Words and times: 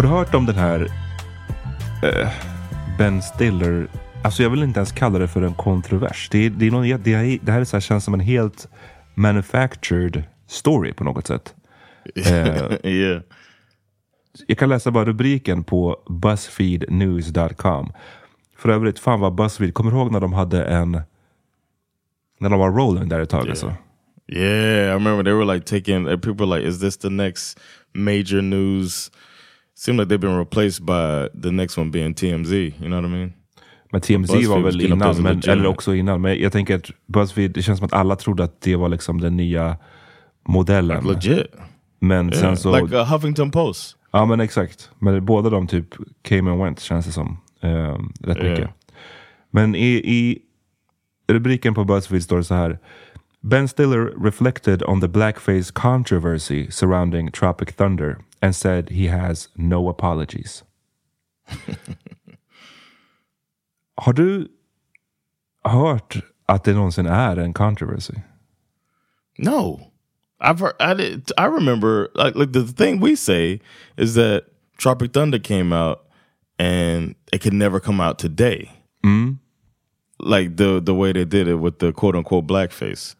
Har 0.00 0.06
du 0.06 0.12
hört 0.12 0.34
om 0.34 0.46
den 0.46 0.56
här 0.56 0.88
eh, 2.02 2.28
Ben 2.98 3.22
Stiller? 3.22 3.88
Alltså 4.24 4.42
jag 4.42 4.50
vill 4.50 4.62
inte 4.62 4.78
ens 4.78 4.92
kalla 4.92 5.18
det 5.18 5.28
för 5.28 5.42
en 5.42 5.54
kontrovers. 5.54 6.28
Det, 6.30 6.46
är, 6.46 6.50
det, 6.50 6.66
är 6.66 6.70
någon, 6.70 7.02
det, 7.02 7.14
är, 7.14 7.38
det 7.42 7.52
här 7.52 7.60
är 7.60 7.64
så 7.64 7.76
här, 7.76 7.80
känns 7.80 8.04
som 8.04 8.14
en 8.14 8.20
helt 8.20 8.68
manufactured 9.14 10.24
story 10.48 10.92
på 10.92 11.04
något 11.04 11.26
sätt. 11.26 11.54
Eh, 12.14 12.72
yeah. 12.90 13.22
Jag 14.46 14.58
kan 14.58 14.68
läsa 14.68 14.90
bara 14.90 15.04
rubriken 15.04 15.64
på 15.64 15.96
Buzzfeednews.com. 16.08 17.92
För 18.56 18.68
övrigt, 18.68 18.98
fan 18.98 19.20
vad 19.20 19.34
Buzzfeed, 19.34 19.74
kommer 19.74 19.90
du 19.90 19.96
ihåg 19.96 20.12
när 20.12 20.20
de 20.20 20.32
hade 20.32 20.64
en... 20.64 21.00
När 22.38 22.50
de 22.50 22.58
var 22.58 22.70
rolling 22.70 23.08
där 23.08 23.20
ett 23.20 23.30
tag 23.30 23.40
Yeah. 23.40 23.50
alltså? 23.50 23.74
Yeah, 24.28 24.90
I 24.90 24.94
remember 24.94 25.24
they 25.24 25.32
were 25.32 25.54
like 25.54 25.66
taking 25.66 26.06
uh, 26.06 26.16
people 26.16 26.46
were 26.46 26.58
like, 26.58 26.68
is 26.68 26.80
this 26.80 26.98
the 26.98 27.10
next 27.10 27.58
major 27.92 28.42
news? 28.42 29.10
Seemed 29.80 29.98
like 29.98 30.08
they've 30.08 30.20
been 30.20 30.38
replaced 30.38 30.84
by 30.84 31.28
the 31.42 31.50
next 31.50 31.78
one 31.78 31.90
being 31.90 32.14
TMZ. 32.14 32.52
You 32.52 32.88
know 32.88 32.96
what 32.96 33.04
I 33.04 33.12
mean? 33.12 33.32
Men 33.92 34.00
TMZ 34.00 34.46
var 34.48 34.60
väl 34.60 34.80
innan, 34.80 35.02
a 35.02 35.14
men, 35.20 35.42
eller 35.48 35.66
också 35.66 35.94
innan. 35.94 36.20
Men 36.20 36.40
jag 36.40 36.52
tänker 36.52 36.76
att 36.76 36.90
Buzzfeed, 37.06 37.50
det 37.50 37.62
känns 37.62 37.78
som 37.78 37.86
att 37.86 37.92
alla 37.92 38.16
trodde 38.16 38.44
att 38.44 38.60
det 38.60 38.76
var 38.76 38.88
liksom 38.88 39.20
den 39.20 39.36
nya 39.36 39.76
modellen. 40.48 41.04
Legit. 41.04 41.46
Men 41.98 42.28
Yeah. 42.28 42.40
sen 42.40 42.56
så... 42.56 42.80
Like 42.82 42.96
uh, 42.96 43.04
Huffington 43.04 43.50
Post. 43.50 43.96
Ja 44.12 44.26
men 44.26 44.40
exakt. 44.40 44.90
Men 44.98 45.24
båda 45.24 45.50
de 45.50 45.66
typ 45.66 45.86
came 46.22 46.50
and 46.50 46.60
went 46.62 46.80
känns 46.80 47.06
det 47.06 47.12
som. 47.12 47.38
Eh, 47.60 47.94
rätt 48.20 48.38
Ja. 48.38 48.50
mycket. 48.50 48.70
Men 49.50 49.74
i, 49.74 49.88
i 49.88 50.38
rubriken 51.28 51.74
på 51.74 51.84
Buzzfeed 51.84 52.22
står 52.22 52.36
det 52.36 52.44
så 52.44 52.54
här. 52.54 52.78
Ben 53.40 53.68
Stiller 53.68 54.24
reflected 54.24 54.82
on 54.82 55.00
the 55.00 55.08
blackface 55.08 55.72
controversy 55.72 56.70
surrounding 56.70 57.32
Tropic 57.32 57.76
Thunder 57.76 58.16
and 58.42 58.54
said 58.56 58.90
he 58.90 59.06
has 59.06 59.48
no 59.56 59.88
apologies. 59.88 60.64
Har 63.96 64.12
du 64.12 64.48
hört 65.64 66.16
att 66.46 66.64
det 66.64 66.74
någonsin 66.74 67.06
är 67.06 67.36
en 67.36 67.52
controversy? 67.52 68.14
No, 69.38 69.90
I've 70.40 70.58
heard. 70.58 70.74
I 70.80 70.94
did. 70.94 71.32
I 71.38 71.44
remember. 71.44 72.08
Like, 72.14 72.34
like 72.34 72.52
the 72.52 72.64
thing 72.64 73.00
we 73.00 73.14
say 73.16 73.60
is 73.96 74.14
that 74.14 74.44
Tropic 74.78 75.12
Thunder 75.12 75.38
came 75.38 75.72
out, 75.72 76.06
and 76.58 77.14
it 77.32 77.40
could 77.40 77.52
never 77.52 77.80
come 77.80 78.00
out 78.00 78.18
today. 78.18 78.70
Mm. 79.04 79.38
Like 80.18 80.56
the 80.56 80.80
the 80.80 80.94
way 80.94 81.12
they 81.12 81.24
did 81.24 81.48
it 81.48 81.56
with 81.56 81.78
the 81.78 81.92
quote 81.92 82.16
unquote 82.16 82.46
blackface. 82.46 83.14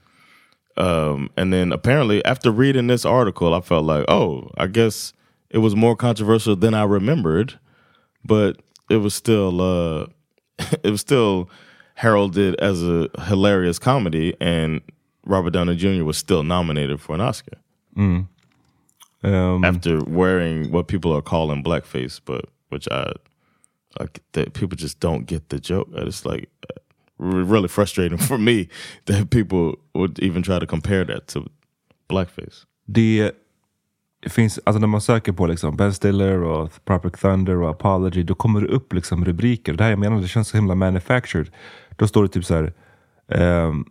Um, 0.81 1.29
and 1.37 1.53
then 1.53 1.73
apparently, 1.73 2.25
after 2.25 2.51
reading 2.51 2.87
this 2.87 3.05
article, 3.05 3.53
I 3.53 3.61
felt 3.61 3.85
like, 3.85 4.07
oh, 4.09 4.51
I 4.57 4.67
guess 4.67 5.13
it 5.51 5.59
was 5.59 5.77
more 5.77 5.95
controversial 5.95 6.57
than 6.57 6.73
I 6.73 6.85
remembered, 6.85 7.59
but 8.25 8.63
it 8.89 8.97
was 8.97 9.15
still 9.15 9.61
uh, 9.61 10.07
it 10.83 10.91
was 10.91 11.03
still 11.03 11.51
heralded 11.97 12.55
as 12.61 12.83
a 12.83 13.11
hilarious 13.25 13.79
comedy, 13.79 14.35
and 14.41 14.81
Robert 15.27 15.51
Downey 15.51 15.77
Jr. 15.77 16.05
was 16.05 16.17
still 16.17 16.43
nominated 16.43 16.99
for 16.99 17.15
an 17.15 17.21
Oscar 17.21 17.59
Um, 19.23 19.63
after 19.67 20.03
wearing 20.03 20.73
what 20.73 20.89
people 20.89 21.15
are 21.15 21.21
calling 21.21 21.63
blackface, 21.63 22.21
but 22.25 22.47
which 22.71 22.89
I 22.91 23.13
like 23.99 24.23
that 24.33 24.55
people 24.55 24.77
just 24.77 24.99
don't 24.99 25.27
get 25.27 25.51
the 25.51 25.61
joke. 25.61 25.89
It's 25.93 26.25
like 26.25 26.49
really 27.21 27.69
frustrating 27.69 28.19
for 28.29 28.39
me 28.39 28.69
that 29.05 29.31
people 29.31 29.77
would 29.95 30.19
even 30.19 30.43
try 30.43 30.61
to 30.61 30.67
compare 30.67 31.05
that 31.05 31.27
to 31.27 31.41
blackface. 32.09 32.67
det 32.87 33.33
finns, 34.31 34.61
alltså 34.65 34.81
när 34.81 34.87
man 34.87 35.01
söker 35.01 35.33
på 35.33 35.47
liksom 35.47 35.77
Ben 35.77 35.95
Stiller 35.95 36.43
och 36.43 36.71
Tropic 36.85 37.13
Thunder 37.13 37.57
och 37.57 37.71
Apology, 37.71 38.23
då 38.23 38.35
kommer 38.35 38.61
det 38.61 38.67
upp 38.67 38.93
liksom 38.93 39.25
rubriker. 39.25 39.75
Det 39.75 39.85
här 39.85 39.91
jag 39.91 39.99
menar, 39.99 40.21
det 40.21 40.29
känns 40.29 40.49
så 40.49 40.57
himla 40.57 40.75
manufactured. 40.75 41.51
Då 41.97 42.09
står 42.09 42.23
det 42.23 42.29
typ 42.29 42.45
så 42.45 42.55
här. 42.55 42.73
ehm, 43.29 43.85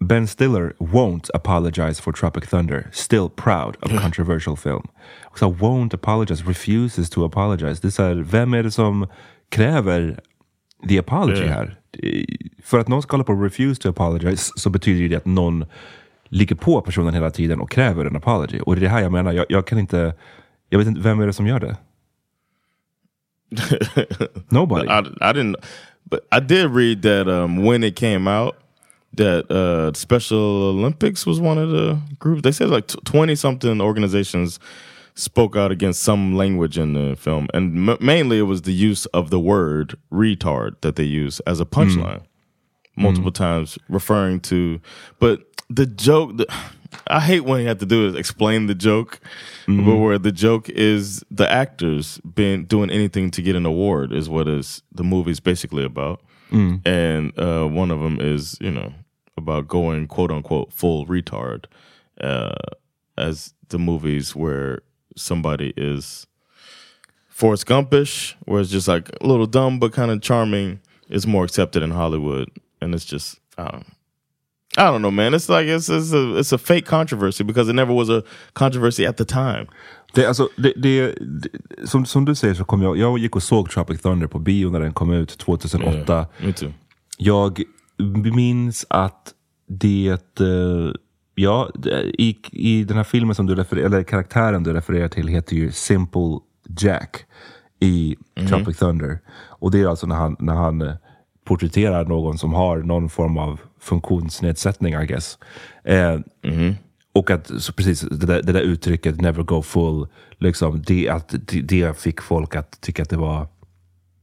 ben 0.00 0.26
Stiller 0.28 0.74
won't 0.78 1.30
apologize 1.34 2.02
for 2.02 2.12
Tropic 2.12 2.50
Thunder. 2.50 2.88
Still 2.92 3.28
proud 3.36 3.76
of 3.82 4.02
controversial 4.02 4.56
film. 4.56 4.86
Och 5.24 5.38
så 5.38 5.52
won't 5.52 5.94
apologize, 5.94 6.44
refuses 6.44 7.10
to 7.10 7.24
apologize. 7.24 7.80
Det 7.82 7.88
är 7.88 7.90
så 7.90 8.02
här, 8.02 8.14
vem 8.14 8.54
är 8.54 8.62
det 8.62 8.70
som 8.70 9.06
kräver 9.48 10.20
the 10.88 10.98
apology 10.98 11.42
Yeah. 11.42 11.54
här? 11.54 11.76
För 12.62 12.78
att 12.78 12.88
någon 12.88 13.02
ska 13.02 13.12
hålla 13.14 13.24
på 13.24 13.32
refuse 13.32 13.82
to 13.82 13.88
apologize 13.88 14.52
så 14.56 14.70
betyder 14.70 15.08
det 15.08 15.16
att 15.16 15.26
någon 15.26 15.64
ligger 16.28 16.56
på 16.56 16.80
personen 16.80 17.14
hela 17.14 17.30
tiden 17.30 17.60
och 17.60 17.70
kräver 17.70 18.04
en 18.04 18.16
apology. 18.16 18.60
Och 18.60 18.74
det 18.74 18.78
är 18.78 18.82
det 18.82 18.88
här 18.88 19.02
jag 19.02 19.12
menar, 19.12 19.32
jag, 19.32 19.46
jag 19.48 19.66
kan 19.66 19.78
inte, 19.78 20.14
jag 20.68 20.78
vet 20.78 20.88
inte, 20.88 21.00
vem 21.00 21.20
är 21.20 21.26
det 21.26 21.32
som 21.32 21.46
gör 21.46 21.60
det? 21.60 21.76
Nobody. 24.48 24.86
I, 24.86 24.98
I 25.20 25.32
didn't, 25.32 25.56
but 26.04 26.20
I 26.32 26.40
did 26.40 26.70
read 26.76 27.02
that 27.02 27.28
um, 27.28 27.64
when 27.64 27.84
it 27.84 27.96
came 27.96 28.28
out, 28.28 28.54
that 29.16 29.50
uh, 29.50 29.92
Special 29.92 30.38
Olympics 30.78 31.26
was 31.26 31.40
one 31.40 31.58
of 31.58 31.70
the 31.70 31.98
groups. 32.20 32.42
They 32.42 32.52
said 32.52 32.70
like 32.70 32.86
twenty 33.04 33.36
something 33.36 33.80
organizations 33.80 34.60
spoke 35.20 35.54
out 35.56 35.70
against 35.70 36.02
some 36.02 36.34
language 36.36 36.78
in 36.78 36.94
the 36.94 37.14
film, 37.16 37.48
and 37.54 37.88
m- 37.90 37.98
mainly 38.00 38.38
it 38.38 38.42
was 38.42 38.62
the 38.62 38.72
use 38.72 39.06
of 39.06 39.30
the 39.30 39.38
word 39.40 39.96
retard 40.12 40.80
that 40.80 40.96
they 40.96 41.04
use 41.04 41.40
as 41.40 41.60
a 41.60 41.64
punchline 41.66 42.22
multiple 42.96 43.32
times, 43.32 43.78
referring 43.88 44.40
to. 44.40 44.80
But 45.18 45.40
the 45.68 45.86
joke, 45.86 46.36
the, 46.36 46.46
I 47.06 47.20
hate 47.20 47.40
when 47.44 47.60
you 47.60 47.68
have 47.68 47.78
to 47.78 47.86
do 47.86 48.06
is 48.08 48.14
explain 48.14 48.66
the 48.66 48.74
joke, 48.74 49.20
but 49.66 49.96
where 49.96 50.18
the 50.18 50.32
joke 50.32 50.68
is 50.68 51.22
the 51.30 51.48
actors 51.50 52.18
being 52.34 52.64
doing 52.64 52.90
anything 52.90 53.30
to 53.32 53.42
get 53.42 53.54
an 53.56 53.64
award 53.66 54.12
is 54.12 54.28
what 54.28 54.48
is 54.48 54.82
the 54.92 55.04
movie's 55.04 55.40
basically 55.40 55.84
about, 55.84 56.20
and 56.84 57.32
uh, 57.38 57.64
one 57.66 57.90
of 57.92 58.00
them 58.00 58.18
is 58.20 58.58
you 58.60 58.72
know 58.72 58.92
about 59.36 59.68
going 59.68 60.06
quote 60.08 60.30
unquote 60.32 60.72
full 60.72 61.06
retard, 61.06 61.66
uh, 62.20 62.52
as 63.16 63.54
the 63.68 63.78
movies 63.78 64.34
where 64.34 64.80
somebody 65.16 65.72
is 65.76 66.26
Forrest 67.28 67.66
Gumpish, 67.66 68.34
where 68.44 68.60
it's 68.60 68.70
just 68.70 68.88
like 68.88 69.08
a 69.20 69.26
little 69.26 69.46
dumb 69.46 69.78
but 69.78 69.92
kind 69.92 70.10
of 70.10 70.20
charming, 70.20 70.80
is 71.08 71.26
more 71.26 71.44
accepted 71.44 71.82
in 71.82 71.90
Hollywood, 71.90 72.48
and 72.80 72.94
it's 72.94 73.04
just 73.04 73.40
I 73.58 73.70
don't, 73.70 73.86
I 74.76 74.90
don't 74.90 75.02
know, 75.02 75.10
man. 75.10 75.34
It's 75.34 75.48
like 75.48 75.66
it's 75.66 75.88
it's 75.88 76.12
a 76.12 76.38
it's 76.38 76.52
a 76.52 76.58
fake 76.58 76.86
controversy 76.86 77.44
because 77.44 77.68
it 77.68 77.74
never 77.74 77.92
was 77.92 78.10
a 78.10 78.22
controversy 78.54 79.06
at 79.06 79.16
the 79.16 79.24
time. 79.24 79.66
Det, 80.14 80.26
alltså, 80.26 80.48
det, 80.56 80.72
det, 80.76 81.14
det, 81.20 81.48
som, 81.84 82.06
som 82.06 82.24
du 82.24 82.34
säger 82.34 82.54
så 82.54 82.64
kom 82.64 82.82
jag, 82.82 82.96
jag 82.96 83.18
gick 83.18 83.36
och 83.36 83.42
såg 83.42 83.70
Tropic 83.70 84.02
Thunder 84.02 84.26
på 84.26 84.38
bio 84.38 84.70
när 84.70 84.80
den 84.80 84.92
kom 84.92 85.12
ut 85.12 85.38
2008. 85.38 86.26
Me 86.38 86.52
too. 86.52 86.72
Jag 87.18 87.62
minns 88.34 88.86
att 88.90 89.34
det, 89.68 90.40
eh, 90.40 90.92
ja, 91.34 91.70
i, 92.18 92.36
i 92.52 92.84
den 92.84 92.96
här 92.96 93.04
filmen 93.04 93.34
som 93.34 93.46
du 93.46 93.54
refererar, 93.54 93.86
eller 93.86 94.02
karaktären 94.02 94.62
du 94.62 94.72
refererar 94.72 95.08
till 95.08 95.28
heter 95.28 95.56
ju 95.56 95.72
Simple 95.72 96.38
Jack 96.80 97.24
i 97.80 98.16
Tropic 98.48 98.78
Thunder. 98.78 99.18
Och 99.48 99.70
det 99.70 99.80
är 99.80 99.86
alltså 99.86 100.06
när 100.06 100.16
han, 100.16 100.36
när 100.38 100.54
han 100.54 100.82
eh, 100.82 100.94
porträtterar 101.44 102.04
någon 102.04 102.38
som 102.38 102.54
har 102.54 102.78
någon 102.78 103.08
form 103.08 103.38
av 103.38 103.60
funktionsnedsättning, 103.80 104.94
I 104.94 105.06
guess. 105.06 105.38
Eh, 105.84 106.18
Och 107.12 107.30
att 107.30 107.50
så 107.62 107.72
precis 107.72 108.00
det 108.00 108.26
där, 108.26 108.42
det 108.42 108.52
där 108.52 108.60
uttrycket 108.60 109.20
never 109.20 109.42
go 109.42 109.62
full, 109.62 110.08
liksom, 110.38 110.82
det, 110.86 111.08
att, 111.08 111.34
det, 111.46 111.60
det 111.62 111.98
fick 111.98 112.20
folk 112.20 112.56
att 112.56 112.80
tycka 112.80 113.02
att 113.02 113.10
det 113.10 113.16
var 113.16 113.48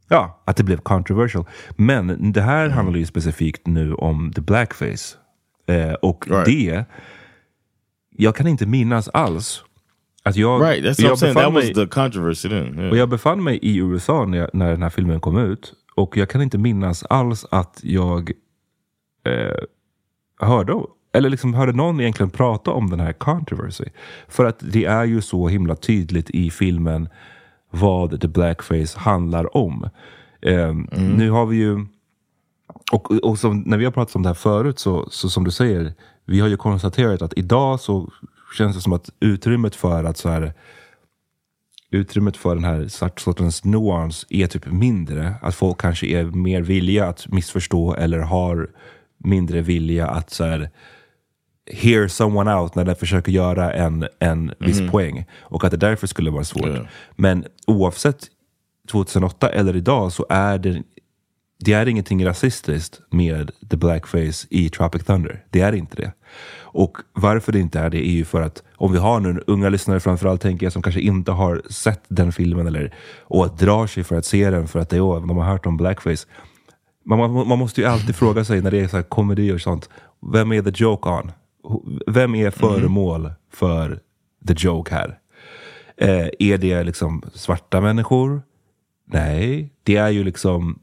Ja, 0.10 0.42
att 0.46 0.58
det 0.58 0.64
blev 0.64 0.78
controversial. 0.78 1.46
Men 1.76 2.32
det 2.32 2.42
här 2.42 2.70
handlar 2.70 2.98
ju 2.98 3.06
specifikt 3.06 3.68
nu 3.68 3.94
om 3.94 4.34
the 4.34 4.42
blackface. 4.42 5.18
Eh, 5.68 5.94
och 5.94 6.28
Right. 6.28 6.46
det, 6.46 6.86
jag 8.10 8.36
kan 8.36 8.48
inte 8.48 8.66
minnas 8.66 9.08
alls 9.10 9.64
att 10.24 10.36
jag, 10.36 10.62
Right, 10.62 10.84
that's 10.84 10.88
what 10.88 11.00
jag 11.00 11.12
I'm 11.14 11.16
saying. 11.18 11.36
That 11.36 11.54
was 11.54 11.66
the 11.74 11.88
controversy 11.88 12.50
then. 12.50 12.78
Yeah. 12.80 12.90
och 12.90 12.98
jag 12.98 13.10
befann 13.10 13.44
mig 13.44 13.60
i 13.62 13.78
USA 13.78 14.26
när, 14.26 14.38
jag, 14.38 14.50
när 14.54 14.72
den 14.72 14.82
här 14.84 14.90
filmen 14.90 15.20
kom 15.20 15.38
ut. 15.38 15.74
Och 15.96 16.18
jag 16.18 16.30
kan 16.30 16.42
inte 16.42 16.58
minnas 16.58 17.04
alls 17.04 17.46
att 17.52 17.80
jag 17.84 18.32
eh, 19.26 19.64
hörde, 20.48 20.74
eller 21.14 21.30
liksom 21.30 21.54
hörde 21.54 21.72
någon 21.74 22.00
egentligen 22.02 22.30
prata 22.30 22.72
om 22.72 22.90
den 22.90 23.00
här 23.00 23.14
controversy. 23.14 23.86
För 24.28 24.46
att 24.46 24.60
det 24.60 24.86
är 24.86 25.06
ju 25.06 25.22
så 25.22 25.48
himla 25.48 25.76
tydligt 25.76 26.30
i 26.30 26.50
filmen 26.52 27.10
vad 27.70 28.22
the 28.22 28.28
blackface 28.28 29.00
handlar 29.00 29.58
om. 29.58 29.90
Eh, 30.42 30.74
Nu 31.18 31.30
har 31.30 31.46
vi 31.46 31.58
ju, 31.58 31.86
och, 32.92 33.12
och 33.12 33.40
som, 33.40 33.60
när 33.60 33.78
vi 33.78 33.86
har 33.86 33.92
pratat 33.92 34.16
om 34.16 34.24
det 34.24 34.30
här 34.30 34.34
förut, 34.34 34.80
så, 34.80 35.08
så 35.12 35.30
som 35.30 35.44
du 35.44 35.52
säger, 35.52 35.94
vi 36.26 36.40
har 36.40 36.48
ju 36.48 36.58
konstaterat 36.58 37.22
att 37.22 37.34
idag 37.36 37.80
så 37.80 38.12
känns 38.58 38.76
det 38.76 38.82
som 38.82 38.94
att 38.94 39.10
utrymmet 39.20 39.76
för 39.76 40.04
att 40.04 40.18
så 40.18 40.30
här 40.30 40.54
utrymmet 41.92 42.38
för 42.38 42.56
den 42.56 42.64
här 42.64 42.88
sort- 42.88 43.20
sortens 43.20 43.64
nuans 43.64 44.26
är 44.30 44.48
typ 44.48 44.66
mindre. 44.66 45.36
Att 45.42 45.56
folk 45.56 45.82
kanske 45.82 46.08
är 46.08 46.24
mer 46.24 46.62
villiga 46.62 47.06
att 47.06 47.28
missförstå 47.28 47.94
eller 47.94 48.20
har 48.20 48.70
mindre 49.18 49.62
vilja 49.62 50.08
att 50.08 50.30
så 50.30 50.44
här, 50.44 50.70
hear 51.72 52.08
someone 52.08 52.56
out 52.56 52.76
när 52.76 52.86
den 52.86 52.96
försöker 52.96 53.32
göra 53.32 53.74
en, 53.74 54.08
en 54.20 54.54
viss 54.60 54.92
poäng. 54.92 55.26
Och 55.40 55.64
att 55.64 55.72
det 55.72 55.78
därför 55.78 56.08
skulle 56.08 56.32
vara 56.32 56.44
svårt. 56.44 56.68
Ja. 56.68 56.86
Men 57.16 57.46
oavsett 57.68 58.28
2008 58.92 59.50
eller 59.50 59.76
idag 59.76 60.12
så 60.12 60.26
är 60.30 60.58
det, 60.58 60.84
det 61.60 61.74
är 61.74 61.88
ingenting 61.88 62.26
rasistiskt 62.26 63.02
med 63.10 63.52
the 63.70 63.78
blackface 63.78 64.48
i 64.50 64.70
Tropic 64.70 65.04
Thunder. 65.04 65.44
Det 65.50 65.62
är 65.62 65.74
inte 65.74 65.96
det. 65.96 66.12
Och 66.60 66.98
varför 67.14 67.52
det 67.52 67.60
inte 67.60 67.80
är 67.80 67.90
det 67.90 68.08
är 68.08 68.12
ju 68.12 68.26
för 68.26 68.42
att 68.42 68.64
om 68.76 68.92
vi 68.92 68.98
har 68.98 69.20
nu 69.20 69.44
unga 69.48 69.70
lyssnare 69.70 70.00
framförallt 70.00 70.42
tänker 70.42 70.66
jag 70.66 70.74
som 70.74 70.82
kanske 70.82 71.02
inte 71.02 71.32
har 71.32 71.62
sett 71.70 72.02
den 72.08 72.32
filmen 72.32 72.68
eller 72.68 72.94
och 73.20 73.58
drar 73.58 73.88
sig 73.88 74.04
för 74.04 74.16
att 74.16 74.26
se 74.26 74.50
den 74.50 74.68
för 74.68 74.80
att 74.80 74.90
det, 74.90 75.02
oh, 75.02 75.28
de 75.28 75.38
har 75.38 75.46
hört 75.46 75.66
om 75.66 75.78
blackface. 75.78 76.28
Man, 77.06 77.20
man, 77.20 77.48
man 77.48 77.60
måste 77.60 77.82
ju 77.82 77.88
alltid 77.88 78.16
fråga 78.16 78.46
sig 78.46 78.62
när 78.62 78.72
det 78.72 78.80
är 78.80 78.88
så 78.88 78.96
här 78.96 79.04
komedi 79.04 79.52
och 79.52 79.62
sånt. 79.62 79.90
Vem 80.34 80.52
är 80.52 80.62
the 80.62 80.84
joke 80.84 81.10
on? 81.10 81.32
Vem 82.08 82.36
är 82.36 82.52
föremål 82.52 83.32
för 83.54 84.00
the 84.48 84.54
joke 84.58 84.96
här? 84.96 85.20
Eh, 85.98 86.28
är 86.40 86.58
det 86.58 86.84
liksom 86.84 87.24
svarta 87.34 87.82
människor? 87.82 88.42
Nej, 89.06 89.74
det 89.84 89.96
är 89.96 90.10
ju 90.10 90.24
liksom 90.24 90.80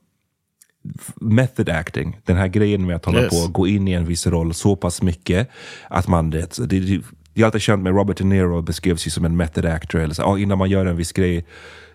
method 1.21 1.69
acting. 1.69 2.21
Den 2.25 2.37
här 2.37 2.49
grejen 2.49 2.87
med 2.87 2.97
att 2.97 3.05
hålla 3.05 3.23
Yes. 3.23 3.47
på 3.47 3.53
gå 3.53 3.67
in 3.67 3.89
i 3.89 3.93
en 3.93 4.05
viss 4.07 4.27
roll 4.27 4.55
så 4.55 4.77
pass 4.77 5.03
mycket 5.03 5.49
att 5.89 6.09
man... 6.09 6.31
Det, 6.31 6.57
det, 6.59 6.81
det, 6.81 7.03
det 7.35 7.41
är 7.41 7.45
alltid 7.45 7.61
känt 7.61 7.83
med 7.83 7.95
Robert 7.95 8.17
De 8.17 8.25
Niro 8.25 8.63
beskrevs 8.63 9.07
ju 9.07 9.11
som 9.11 9.25
en 9.25 9.37
method 9.37 9.65
actor. 9.65 10.01
Eller 10.01 10.15
så, 10.15 10.23
ja, 10.23 10.39
innan 10.39 10.59
man 10.59 10.71
gör 10.71 10.87
en 10.87 10.97
viss 10.97 11.13
grej, 11.13 11.45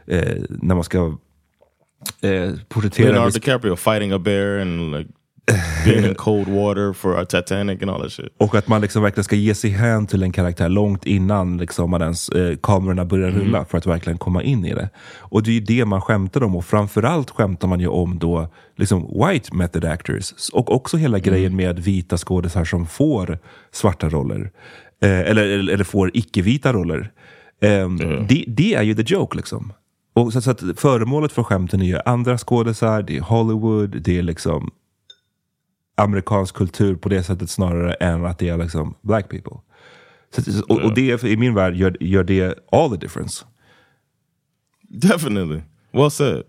eh, 0.07 0.38
när 0.50 0.75
man 0.75 0.83
ska 0.83 1.18
eh, 2.21 2.51
porträttera 2.68 3.06
Leonardo 3.06 3.25
viss 3.25 3.33
DiCaprio 3.36 3.75
fighting 3.75 4.12
a 4.12 4.19
bear 4.19 4.59
and 4.59 4.91
like 4.91 5.09
being 5.86 6.06
in 6.06 6.16
cold 6.16 6.48
water 6.48 6.94
for 6.94 7.18
a 7.18 7.25
Titanic 7.25 7.81
and 7.81 7.92
all 7.92 8.01
that 8.01 8.12
shit. 8.12 8.34
Och 8.38 8.56
att 8.56 8.68
man 8.68 8.81
liksom 8.81 9.04
verkligen 9.04 9.24
ska 9.24 9.36
ge 9.36 9.56
sig 9.56 9.69
hän 9.69 10.07
till 10.07 10.24
en 10.24 10.31
karaktär 10.31 10.69
långt 10.69 11.06
innan 11.06 11.57
liksom 11.57 11.90
man 11.90 12.01
ens, 12.01 12.30
eh, 12.30 12.56
kamerorna 12.63 13.06
börjar 13.06 13.31
rulla 13.31 13.66
för 13.66 13.78
att 13.78 13.86
verkligen 13.86 14.18
komma 14.18 14.44
in 14.44 14.66
i 14.66 14.74
det. 14.74 14.90
Och 15.18 15.44
det 15.44 15.50
är 15.50 15.54
ju 15.54 15.60
det 15.60 15.86
man 15.86 16.01
skämtar 16.01 16.44
om 16.44 16.56
och 16.56 16.66
framförallt 16.66 17.30
skämtar 17.30 17.68
man 17.68 17.80
ju 17.80 17.88
om 17.88 18.19
då 18.19 18.48
liksom 18.75 19.24
white 19.25 19.56
method 19.56 19.86
actors. 19.86 20.50
Och 20.54 20.75
också 20.75 20.98
hela 20.98 21.19
grejen 21.19 21.56
med 21.56 21.80
vita 21.80 22.18
skådisar 22.18 22.66
som 22.66 22.88
får 22.88 23.38
svarta 23.72 24.10
roller. 24.10 24.51
Eh, 25.01 25.19
eller, 25.19 25.46
eller, 25.46 25.74
eller 25.74 25.84
får 25.84 26.12
icke-vita 26.13 26.74
roller. 26.74 27.12
Ehm, 27.62 27.98
det, 28.28 28.44
det 28.48 28.74
är 28.74 28.84
ju 28.84 28.96
the 28.96 29.13
joke 29.13 29.38
liksom. 29.38 29.74
Och 30.13 30.34
så, 30.34 30.42
så 30.42 30.51
att 30.51 30.63
föremålet 30.75 31.31
för 31.31 31.44
skämten 31.44 31.81
är 31.81 31.86
ju 31.86 32.00
andra 32.06 32.38
skådisar, 32.38 33.01
det 33.01 33.18
är 33.18 33.22
Hollywood, 33.22 34.01
det 34.01 34.18
är 34.18 34.24
liksom 34.24 34.72
amerikansk 36.00 36.56
kultur 36.56 36.96
på 36.96 37.10
det 37.10 37.24
sättet 37.24 37.50
snarare 37.50 37.94
än 37.94 38.25
att 38.25 38.40
det 38.40 38.50
är 38.50 38.57
liksom 38.57 38.96
black 39.01 39.30
people. 39.30 39.57
Så, 40.36 40.63
och, 40.69 40.81
och 40.81 40.96
det 40.96 41.24
i 41.24 41.38
min 41.38 41.56
värld 41.56 41.75
gör, 41.75 41.98
gör 42.00 42.24
det 42.24 42.56
all 42.72 42.90
the 42.92 42.98
difference. 42.98 43.46
Definitely. 44.81 45.62
Well 45.92 46.12
said. 46.12 46.44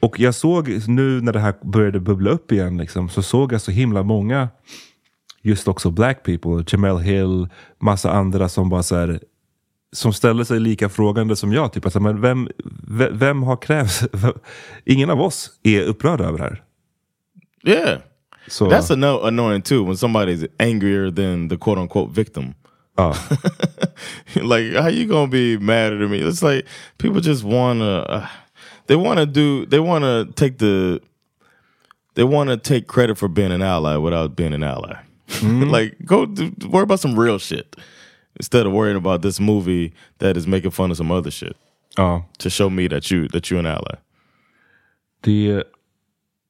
Och 0.00 0.20
jag 0.20 0.34
såg 0.34 0.88
nu 0.88 1.20
när 1.20 1.32
det 1.32 1.40
här 1.40 1.54
började 1.62 2.00
bubbla 2.00 2.30
upp 2.30 2.52
igen, 2.52 2.76
liksom, 2.78 3.08
så 3.08 3.22
såg 3.22 3.52
jag 3.52 3.60
så 3.60 3.70
himla 3.70 4.02
många, 4.02 4.48
just 5.42 5.68
också 5.68 5.90
black 5.90 6.22
people, 6.22 6.64
Jamel 6.66 6.98
Hill, 6.98 7.48
massa 7.78 8.10
andra 8.10 8.48
som 8.48 8.68
bara 8.68 8.82
så 8.82 8.96
här, 8.96 9.20
som 9.92 10.12
ställer 10.12 10.44
sig 10.44 10.60
lika 10.60 10.88
frågande 10.88 11.36
som 11.36 11.52
jag. 11.52 11.72
Typ, 11.72 11.84
alltså, 11.84 12.00
men 12.00 12.20
vem, 12.20 12.48
ve- 12.88 13.10
vem 13.12 13.42
har 13.42 13.56
krävt... 13.56 14.02
Ingen 14.84 15.10
av 15.10 15.20
oss 15.20 15.50
är 15.62 15.82
upprörd 15.82 16.20
över 16.20 16.38
det 16.38 16.44
här. 16.44 16.62
Yeah. 17.64 18.00
Så, 18.48 18.68
That's 18.68 18.90
anno- 18.90 19.24
annoying 19.24 19.62
too 19.62 19.84
when 19.84 19.96
somebody's 19.96 20.46
angrier 20.58 21.10
than 21.10 21.48
the 21.48 21.56
quote 21.56 21.78
unquote 21.78 22.10
victim. 22.10 22.54
ja. 22.98 23.14
like 24.42 24.72
how 24.72 24.88
you 24.88 25.06
gonna 25.06 25.28
be 25.28 25.58
madder 25.58 25.98
than 25.98 26.10
me? 26.10 26.18
It's 26.18 26.42
like 26.42 26.66
people 26.98 27.20
just 27.20 27.44
wanna 27.44 27.98
uh, 28.08 28.26
they 28.86 28.96
wanna 28.96 29.26
do 29.26 29.66
they 29.66 29.80
wanna 29.80 30.24
take 30.34 30.58
the 30.58 31.00
they 32.14 32.24
wanna 32.24 32.56
take 32.56 32.86
credit 32.86 33.18
for 33.18 33.28
being 33.28 33.52
an 33.52 33.62
ally 33.62 33.96
without 33.96 34.36
being 34.36 34.54
an 34.54 34.62
ally. 34.62 34.96
like 35.42 35.96
go 36.04 36.26
do, 36.26 36.52
worry 36.68 36.84
about 36.84 37.00
some 37.00 37.18
real 37.18 37.38
shit 37.38 37.76
instead 38.36 38.66
of 38.66 38.72
worrying 38.72 38.96
about 38.96 39.22
this 39.22 39.40
movie 39.40 39.92
that 40.18 40.36
is 40.36 40.46
making 40.46 40.70
fun 40.70 40.90
of 40.90 40.96
some 40.96 41.10
other 41.10 41.30
shit 41.30 41.56
ja. 41.98 42.22
to 42.38 42.50
show 42.50 42.70
me 42.70 42.88
that 42.88 43.10
you 43.10 43.28
that 43.28 43.50
you're 43.50 43.60
an 43.60 43.66
ally. 43.66 43.96
Det, 45.20 45.64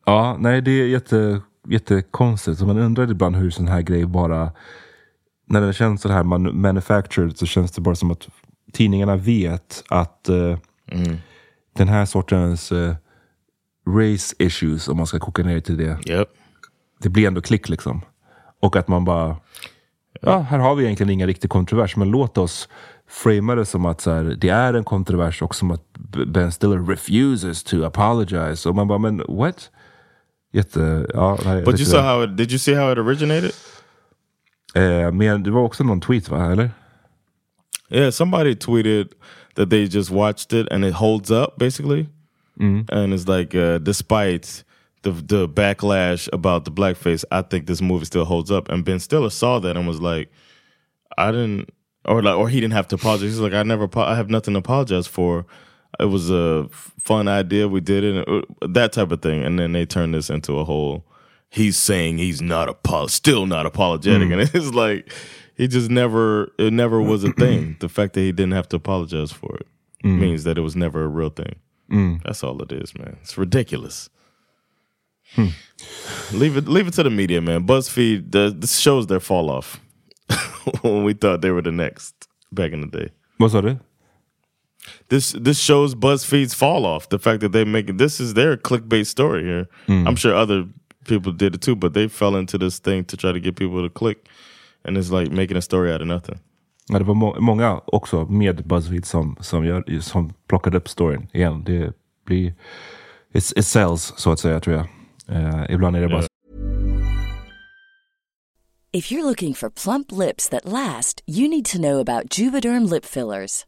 ja, 0.06 0.36
nej, 0.38 0.60
det 0.60 0.70
är 0.70 0.86
jätte, 0.86 1.40
jättekonstigt. 1.70 2.58
Så 2.58 2.66
man 2.66 2.78
undrar 2.78 3.10
ibland 3.10 3.36
hur 3.36 3.50
sån 3.50 3.68
här 3.68 3.82
grej 3.82 4.06
bara... 4.06 4.52
När 5.48 5.60
det 5.60 5.72
känns 5.72 6.02
så 6.02 6.08
här 6.08 6.22
man, 6.22 6.60
manufactured 6.60 7.38
så 7.38 7.46
känns 7.46 7.72
det 7.72 7.80
bara 7.80 7.94
som 7.94 8.10
att 8.10 8.28
tidningarna 8.72 9.16
vet 9.16 9.84
att 9.88 10.28
eh, 10.28 10.58
den 11.76 11.88
här 11.88 12.04
sortens 12.04 12.72
eh, 12.72 12.94
race 13.88 14.34
issues, 14.38 14.88
om 14.88 14.96
man 14.96 15.06
ska 15.06 15.18
koka 15.18 15.42
ner 15.42 15.60
till 15.60 15.76
det, 15.76 15.98
Yep. 16.10 16.28
det 16.98 17.08
blir 17.08 17.26
ändå 17.26 17.40
klick 17.40 17.68
liksom. 17.68 18.00
Och 18.62 18.76
att 18.76 18.88
man 18.88 19.04
bara... 19.04 19.36
Ja, 20.20 20.38
här 20.38 20.58
har 20.58 20.74
vi 20.74 20.84
egentligen 20.84 21.10
ingen 21.10 21.26
riktig 21.26 21.50
kontrovers, 21.50 21.96
men 21.96 22.10
låt 22.10 22.38
oss 22.38 22.68
framea 23.08 23.56
det 23.56 23.64
som 23.66 23.86
att 23.86 24.00
så 24.00 24.10
här, 24.10 24.24
det 24.24 24.48
är 24.48 24.74
en 24.74 24.84
kontrovers 24.84 25.42
och 25.42 25.54
som 25.54 25.70
att 25.70 25.82
Ben 26.26 26.52
Stiller 26.52 26.78
refuses 26.78 27.64
to 27.64 27.84
apologize. 27.84 28.68
Och 28.68 28.74
man 28.74 28.88
bara, 28.88 28.98
men 28.98 29.22
what? 29.28 29.70
Jätte... 30.56 31.06
Ja, 31.14 31.38
nej, 31.44 31.62
But 31.62 31.78
you 31.80 31.84
saw 31.84 32.02
how 32.02 32.22
it 32.24 32.36
did 32.36 32.50
you 32.50 32.58
see 32.58 32.74
how 32.74 32.92
it 32.92 32.98
originated? 32.98 33.52
Eh, 34.74 35.12
men 35.12 35.42
det 35.42 35.50
var 35.50 35.60
också 35.60 35.84
någon 35.84 36.00
tweet, 36.00 36.28
va? 36.28 36.52
Eller? 36.52 36.70
Yeah, 37.90 38.10
somebody 38.10 38.54
tweeted 38.54 39.08
that 39.54 39.70
they 39.70 39.84
just 39.84 40.10
watched 40.10 40.52
it 40.52 40.72
and 40.72 40.84
it 40.84 40.94
holds 40.94 41.30
up 41.30 41.58
basically, 41.58 42.08
and 42.90 43.14
it's 43.14 43.28
like 43.28 43.54
uh, 43.54 43.78
despite 43.78 44.64
the 45.02 45.12
the 45.12 45.48
backlash 45.48 46.28
about 46.32 46.64
the 46.64 46.70
blackface, 46.70 47.24
I 47.30 47.42
think 47.42 47.66
this 47.66 47.80
movie 47.80 48.06
still 48.06 48.24
holds 48.24 48.50
up. 48.50 48.68
And 48.68 48.84
Ben 48.84 48.98
Stiller 48.98 49.30
saw 49.30 49.60
that 49.60 49.76
and 49.76 49.86
was 49.86 50.00
like, 50.00 50.30
I 51.18 51.30
didn't, 51.32 51.70
or 52.04 52.22
like, 52.22 52.34
or 52.34 52.48
he 52.48 52.60
didn't 52.60 52.74
have 52.74 52.88
to 52.88 52.96
apologize. 52.96 53.30
He's 53.30 53.40
like, 53.40 53.54
I 53.54 53.62
never, 53.62 53.88
I 53.96 54.16
have 54.16 54.30
nothing 54.30 54.54
to 54.54 54.58
apologize 54.58 55.06
for. 55.06 55.44
It 55.98 56.06
was 56.06 56.30
a 56.30 56.68
fun 57.00 57.28
idea. 57.28 57.68
We 57.68 57.80
did 57.80 58.04
it, 58.04 58.44
that 58.74 58.92
type 58.92 59.10
of 59.12 59.22
thing. 59.22 59.42
And 59.44 59.58
then 59.58 59.72
they 59.72 59.86
turned 59.86 60.14
this 60.14 60.28
into 60.30 60.58
a 60.58 60.64
whole. 60.64 61.04
He's 61.48 61.76
saying 61.76 62.18
he's 62.18 62.42
not 62.42 62.68
apo- 62.68 63.06
still 63.06 63.46
not 63.46 63.66
apologetic, 63.66 64.30
and 64.30 64.40
it's 64.54 64.74
like 64.74 65.12
he 65.56 65.68
just 65.68 65.90
never. 65.90 66.52
It 66.58 66.72
never 66.72 67.00
was 67.00 67.24
a 67.24 67.32
thing. 67.32 67.76
the 67.80 67.88
fact 67.88 68.12
that 68.14 68.20
he 68.20 68.32
didn't 68.32 68.52
have 68.52 68.68
to 68.70 68.76
apologize 68.76 69.32
for 69.32 69.56
it 69.56 69.66
means 70.20 70.44
that 70.44 70.58
it 70.58 70.60
was 70.60 70.76
never 70.76 71.04
a 71.04 71.08
real 71.08 71.30
thing. 71.30 71.56
That's 72.24 72.42
all 72.44 72.60
it 72.62 72.72
is, 72.72 72.96
man. 72.98 73.16
It's 73.22 73.38
ridiculous. 73.38 74.08
Leave 76.32 76.56
it, 76.56 76.68
leave 76.68 76.88
it 76.88 76.94
to 76.94 77.02
the 77.02 77.10
media, 77.10 77.40
man. 77.40 77.66
BuzzFeed, 77.66 78.32
the, 78.32 78.54
this 78.56 78.78
shows 78.78 79.06
their 79.06 79.20
fall 79.20 79.50
off 79.50 79.80
when 80.82 81.04
we 81.04 81.12
thought 81.14 81.40
they 81.42 81.50
were 81.50 81.62
the 81.62 81.72
next 81.72 82.28
back 82.52 82.72
in 82.72 82.80
the 82.82 82.86
day. 82.86 83.10
Vad 83.38 83.50
sa 83.50 83.60
du? 83.60 83.78
This 85.08 85.32
this 85.44 85.60
shows 85.60 85.94
BuzzFeed's 85.94 86.54
fall 86.54 86.84
off. 86.84 87.08
The 87.08 87.18
fact 87.18 87.40
that 87.40 87.52
they 87.52 87.64
make 87.64 87.90
it, 87.90 87.98
this 87.98 88.20
is 88.20 88.34
their 88.34 88.56
clickbait 88.56 89.06
story 89.06 89.44
here. 89.44 89.66
I'm 89.88 90.16
sure 90.16 90.34
other 90.34 90.68
people 91.04 91.32
did 91.32 91.54
it 91.54 91.62
too, 91.62 91.76
but 91.76 91.94
they 91.94 92.08
fell 92.08 92.36
into 92.36 92.58
this 92.58 92.80
thing 92.80 93.04
to 93.04 93.16
try 93.16 93.32
to 93.32 93.40
get 93.40 93.56
people 93.56 93.82
to 93.82 93.90
click, 93.90 94.28
and 94.84 94.96
it's 94.96 95.10
like 95.10 95.32
making 95.32 95.56
a 95.56 95.62
story 95.62 95.92
out 95.92 96.00
of 96.00 96.06
nothing. 96.06 96.38
Ja, 96.88 96.98
det 96.98 97.04
var 97.04 97.14
må 97.14 97.40
många 97.40 97.80
också 97.86 98.24
med 98.24 98.66
Buzzfeed 98.66 99.04
som, 99.04 99.36
som, 99.40 99.64
gör, 99.64 100.00
som 100.00 100.32
plockade 100.48 100.76
upp 100.76 100.88
storyn 100.88 101.28
igen. 101.32 101.64
Det 101.64 101.92
blir... 102.26 102.54
It's, 103.32 103.58
it 103.58 103.66
sells, 103.66 104.12
så 104.16 104.32
att 104.32 104.40
säga, 104.40 104.60
tror 104.60 104.76
jag. 104.76 104.86
Eh, 105.28 105.74
ibland 105.74 105.96
är 105.96 106.00
det 106.00 106.08
bara 106.08 106.22
If 108.92 109.12
you're 109.12 109.24
looking 109.24 109.54
for 109.54 109.68
plump 109.68 110.12
lips 110.12 110.48
that 110.48 110.64
last, 110.64 111.22
you 111.26 111.48
need 111.48 111.66
to 111.66 111.78
know 111.78 112.00
about 112.00 112.38
Juvederm 112.38 112.90
lip 112.90 113.04
fillers. 113.04 113.66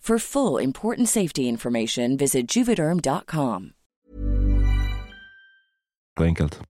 For 0.00 0.18
full 0.18 0.64
important 0.64 1.08
safety 1.08 1.42
information, 1.42 2.16
visit 2.16 2.56
juvederm.com. 2.56 3.72
enkelt. 6.20 6.60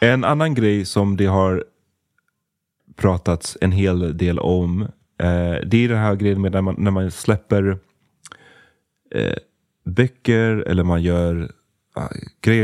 En 0.00 0.24
annan 0.24 0.54
grej 0.54 0.84
som 0.84 1.16
det 1.16 1.26
har 1.26 1.64
pratats 2.96 3.58
en 3.60 3.72
hel 3.72 4.16
del 4.16 4.38
om. 4.38 4.82
Eh, 5.18 5.56
det 5.66 5.84
är 5.84 5.88
den 5.88 5.98
här 5.98 6.14
grejen 6.14 6.40
med 6.40 6.52
när 6.52 6.62
man, 6.62 6.74
när 6.78 6.90
man 6.90 7.10
släpper 7.10 7.78
eh, 9.14 9.36
böcker 9.84 10.56
eller 10.56 10.84
man 10.84 11.02
gör 11.02 11.52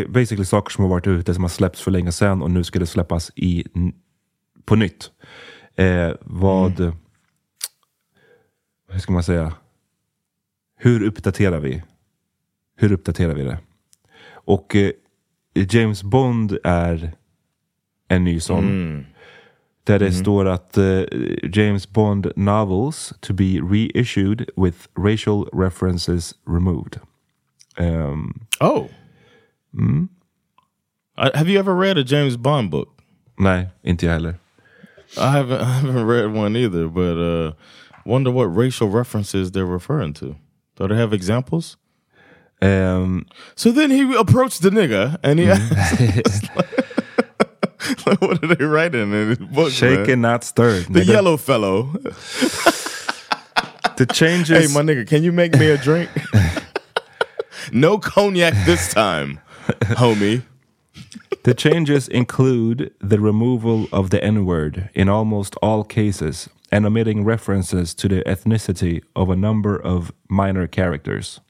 basically 0.09 0.45
saker 0.45 0.71
som 0.71 0.85
har 0.85 0.91
varit 0.91 1.07
ute 1.07 1.35
som 1.35 1.45
har 1.45 1.49
släppts 1.49 1.81
för 1.81 1.91
länge 1.91 2.13
sedan 2.13 2.43
och 2.43 2.51
nu 2.51 2.65
ska 2.65 2.79
det 2.79 2.87
släppas 2.87 3.31
i, 3.37 3.65
på 4.65 4.77
nytt. 4.77 5.11
Eh, 5.77 6.11
vad, 6.21 6.95
hur 8.89 8.99
ska 8.99 9.13
man 9.13 9.23
säga? 9.23 9.53
Hur 10.77 11.03
uppdaterar 11.03 11.61
vi? 11.61 11.83
Hur 12.77 12.93
uppdaterar 12.93 13.35
vi 13.35 13.43
det? 13.43 13.59
Och 14.25 14.77
eh, 14.77 14.91
James 15.55 16.03
Bond 16.03 16.59
är 16.65 17.13
en 18.09 18.25
ny 18.25 18.41
sån. 18.41 18.65
Mm. 18.65 19.05
Där 19.85 19.99
det 19.99 20.13
står 20.13 20.49
att 20.49 20.79
eh, 20.79 21.03
James 21.43 21.89
Bond 21.89 22.33
novels 22.37 23.13
to 23.21 23.35
be 23.35 23.61
reissued 23.63 24.51
with 24.57 24.79
racial 24.99 25.49
references 25.53 26.35
removed. 26.47 27.01
Ehm, 27.77 28.35
Oh. 28.61 28.87
I, 31.23 31.31
have 31.39 31.49
you 31.49 31.59
ever 31.59 31.75
read 31.75 31.99
a 31.99 32.05
James 32.05 32.37
Bond 32.37 32.71
book? 32.71 32.89
nej, 33.39 33.69
inte 33.85 34.07
jag 34.07 34.13
heller. 34.13 34.35
I 35.17 35.31
haven't. 35.31 35.61
I 35.61 35.65
haven't 35.65 36.07
read 36.07 36.33
one 36.35 36.57
either, 36.57 36.89
but 36.89 37.17
uh, 37.19 37.53
wonder 38.05 38.31
what 38.33 38.57
racial 38.57 38.89
references 38.89 39.51
they're 39.53 39.73
referring 39.75 40.15
to. 40.15 40.37
Do 40.77 40.89
they 40.89 40.97
have 40.97 41.13
examples? 41.17 41.77
Ehm, 42.61 43.25
So 43.55 43.73
then 43.73 43.91
he 43.91 44.15
approached 44.17 44.63
the 44.63 44.71
nigga 44.71 45.17
and 45.23 45.39
he 45.39 45.47
asked, 45.51 46.49
"What 48.21 48.41
did 48.41 48.59
they 48.59 48.65
write 48.65 48.95
in 48.95 49.13
his 49.13 49.39
book?" 49.39 49.49
man? 49.55 49.71
shaken 49.71 50.21
not 50.21 50.45
stirred. 50.45 50.87
The 50.93 51.05
yellow 51.05 51.37
fellow. 51.37 51.91
The 53.97 54.07
changes. 54.07 54.59
Hey, 54.59 54.75
my 54.75 54.83
nigga, 54.83 55.07
can 55.07 55.23
you 55.23 55.33
make 55.33 55.59
me 55.59 55.71
a 55.71 55.77
drink? 55.77 56.09
no 57.73 57.99
cognac 57.99 58.55
this 58.67 58.93
time, 58.95 59.41
homie. 59.99 60.43
The 61.45 61.55
changes 61.55 62.07
include 62.09 62.95
the 63.01 63.19
removal 63.19 63.89
of 63.93 64.11
the 64.11 64.23
N-word 64.23 64.91
in 64.95 65.09
almost 65.09 65.57
all 65.63 65.83
cases 65.83 66.49
and 66.71 66.87
omitting 66.87 67.25
references 67.25 67.95
to 67.95 68.09
the 68.09 68.23
ethnicity 68.23 69.03
of 69.17 69.29
a 69.29 69.37
number 69.37 69.77
of 69.77 70.13
minor 70.29 70.67
characters. 70.67 71.41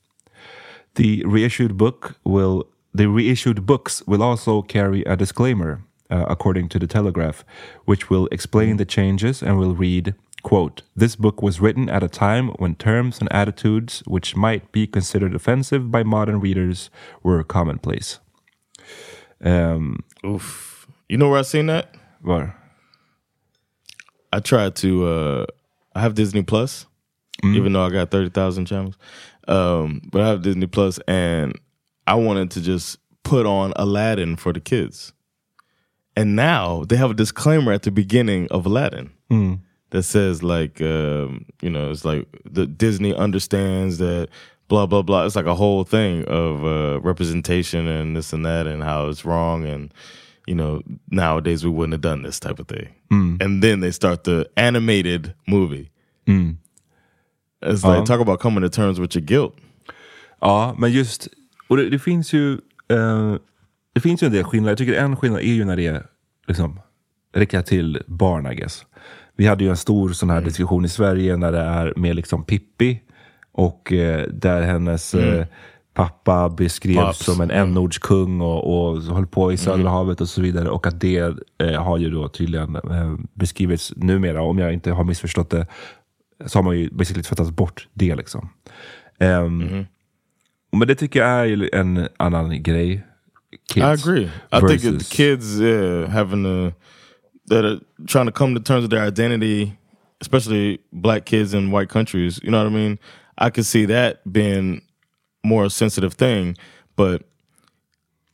The 0.94 1.22
reissued 1.26 1.76
book 1.76 2.16
will 2.25 2.68
the 2.94 3.08
reissued 3.08 3.64
books 3.64 4.02
will 4.06 4.22
also 4.22 4.61
carry 4.61 5.02
a 5.04 5.16
disclaimer, 5.16 5.82
uh, 6.11 6.26
according 6.28 6.68
to 6.70 6.78
the 6.78 6.87
Telegraph, 6.87 7.42
which 7.87 8.11
will 8.11 8.28
explain 8.30 8.76
the 8.76 8.84
changes 8.84 9.42
and 9.42 9.58
will 9.58 9.75
read, 9.75 10.14
quote, 10.42 10.82
This 10.94 11.16
book 11.16 11.40
was 11.40 11.58
written 11.58 11.88
at 11.88 12.02
a 12.02 12.08
time 12.08 12.49
when 12.58 12.75
terms 12.75 13.18
and 13.18 13.32
attitudes 13.32 14.02
which 14.06 14.37
might 14.37 14.70
be 14.72 14.87
considered 14.87 15.34
offensive 15.34 15.90
by 15.90 16.02
modern 16.02 16.38
readers 16.38 16.90
were 17.22 17.42
commonplace. 17.42 18.18
Um, 19.42 20.04
Oof. 20.25 20.87
You 21.08 21.18
know 21.18 21.28
where 21.28 21.38
I 21.38 21.42
seen 21.42 21.66
that? 21.66 21.94
var? 22.22 22.56
I 24.32 24.40
tried 24.40 24.76
to. 24.76 25.06
uh 25.06 25.46
I 25.94 26.00
have 26.00 26.14
Disney 26.14 26.42
Plus, 26.42 26.87
even 27.44 27.72
though 27.75 27.84
I 27.84 27.90
got 27.90 28.11
thirty 28.11 28.30
thousand 28.30 28.66
channels. 28.66 28.96
Um, 29.49 30.00
but 30.11 30.22
I 30.22 30.28
have 30.28 30.42
Disney 30.42 30.66
Plus, 30.66 30.99
and 31.06 31.58
I 32.06 32.14
wanted 32.14 32.50
to 32.52 32.62
just 32.62 32.99
put 33.25 33.44
on 33.46 33.72
Aladdin 33.76 34.37
for 34.37 34.52
the 34.52 34.61
kids. 34.61 35.12
And 36.16 36.37
now 36.37 36.84
they 36.84 36.96
have 36.96 37.11
a 37.11 37.14
disclaimer 37.14 37.72
at 37.72 37.82
the 37.82 37.90
beginning 37.90 38.46
of 38.50 38.66
Aladdin 38.66 39.11
that 39.90 40.02
says, 40.02 40.42
like, 40.42 40.80
um, 40.82 41.46
you 41.62 41.70
know, 41.70 41.90
it's 41.90 42.04
like 42.04 42.26
the 42.44 42.66
Disney 42.66 43.14
understands 43.14 43.99
that 43.99 44.28
blah 44.69 44.87
blah 44.87 45.02
blah. 45.02 45.26
It's 45.26 45.37
like 45.37 45.47
a 45.50 45.54
whole 45.54 45.85
thing 45.85 46.25
of 46.28 46.64
uh, 46.64 47.00
representation 47.02 47.87
and 47.88 48.16
this 48.16 48.33
and 48.33 48.45
that, 48.45 48.66
and 48.66 48.83
how 48.83 49.09
it's 49.11 49.25
wrong, 49.25 49.66
and 49.66 49.92
you 50.47 50.54
know, 50.54 50.83
nowadays 51.11 51.64
we 51.64 51.71
wouldn't 51.71 51.92
have 51.92 52.00
done 52.02 52.23
this 52.23 52.40
type 52.40 52.59
of 52.61 52.66
thing. 52.69 52.88
And 53.40 53.62
then 53.62 53.81
they 53.81 53.92
start 53.92 54.25
the 54.25 54.47
animated 54.57 55.35
movie. 55.47 55.90
It's 56.26 57.85
like 57.85 57.97
Uh-huh. 57.99 58.04
talk 58.04 58.21
about 58.21 58.40
coming 58.40 58.62
to 58.62 58.69
terms 58.69 58.99
with 58.99 59.14
your 59.16 59.25
guilt. 59.26 59.54
Ja, 60.40 60.75
men 60.78 60.92
just, 60.92 61.28
och 61.69 61.76
det, 61.76 61.90
det 61.90 61.99
finns 61.99 62.33
ju 62.33 62.52
eh, 62.88 63.35
det 63.95 64.00
finns 64.00 64.23
ju 64.23 64.26
en 64.26 64.33
del 64.33 64.45
skillnader. 64.45 64.71
Jag 64.71 64.78
tycker 64.78 64.95
en 64.95 65.16
skillnad 65.16 65.40
är 65.40 65.45
ju 65.52 65.64
när 65.64 65.76
det 65.76 65.87
är 65.87 66.07
liksom, 66.49 66.81
riktat 67.35 67.66
till 67.66 68.02
barn, 68.07 68.47
I 68.52 68.54
guess. 68.54 68.87
Vi 69.37 69.47
hade 69.47 69.64
ju 69.64 69.71
en 69.71 69.76
stor 69.76 70.12
sån 70.12 70.31
här 70.31 70.40
diskussion 70.40 70.85
i 70.85 70.88
Sverige 70.88 71.37
när 71.37 71.52
det 71.52 71.59
är 71.61 71.92
med 71.97 72.16
liksom 72.16 72.45
Pippi 72.45 73.00
och 73.52 73.92
eh, 73.92 74.28
där 74.28 74.62
hennes 74.62 75.14
eh, 75.14 75.47
pappa 75.94 76.49
beskrevs 76.49 76.97
Pops. 76.97 77.25
som 77.25 77.40
en 77.40 77.50
n-ordskung 77.50 78.40
och, 78.40 78.92
och 78.92 79.02
höll 79.02 79.26
på 79.26 79.52
i 79.52 79.56
Södra 79.56 79.90
havet 79.90 80.21
och 80.21 80.28
så 80.28 80.42
vidare. 80.42 80.68
Och 80.68 80.87
att 80.87 81.00
det 81.00 81.35
eh, 81.59 81.82
har 81.82 81.99
ju 81.99 82.11
då 82.11 82.28
tydligen 82.28 82.76
eh, 82.76 83.14
beskrivits 83.35 83.92
numera, 83.97 84.42
om 84.42 84.59
jag 84.59 84.73
inte 84.73 84.90
har 84.92 85.04
missförstått 85.04 85.50
det, 85.50 85.66
så 86.47 86.59
har 86.59 86.62
man 86.62 86.78
ju 86.78 86.90
basically 86.90 87.23
tvättat 87.23 87.50
bort 87.50 87.88
det 87.92 88.14
liksom. 88.14 88.49
Ehm, 89.18 89.87
Men 90.73 90.88
det 90.88 90.94
tycker 90.94 91.21
jag 91.21 91.28
är 91.28 91.44
ju 91.44 91.71
en 91.73 92.09
annan 92.16 92.62
grej. 92.62 93.06
Kids 93.73 94.06
I 94.06 94.09
agree. 94.09 94.30
I 94.52 94.61
think 94.61 94.85
it, 94.85 95.09
kids 95.09 95.61
yeah, 95.61 96.09
having 96.09 96.44
to 96.44 96.76
that 97.49 97.64
are 97.64 97.78
trying 98.09 98.26
to 98.26 98.32
come 98.32 98.54
to 98.54 98.62
terms 98.62 98.82
with 98.82 98.90
their 98.90 99.06
identity, 99.09 99.73
especially 100.21 100.78
black 100.90 101.25
kids 101.25 101.54
in 101.54 101.71
white 101.71 101.92
countries. 101.92 102.40
You 102.42 102.50
know 102.50 102.64
what 102.64 102.73
I 102.73 102.75
mean? 102.75 102.99
I 103.39 103.51
could 103.51 103.67
see 103.67 103.85
that 103.87 104.31
being 104.31 104.83
more 105.45 105.65
a 105.65 105.71
sensitive 105.71 106.15
thing, 106.15 106.57
but 106.97 107.23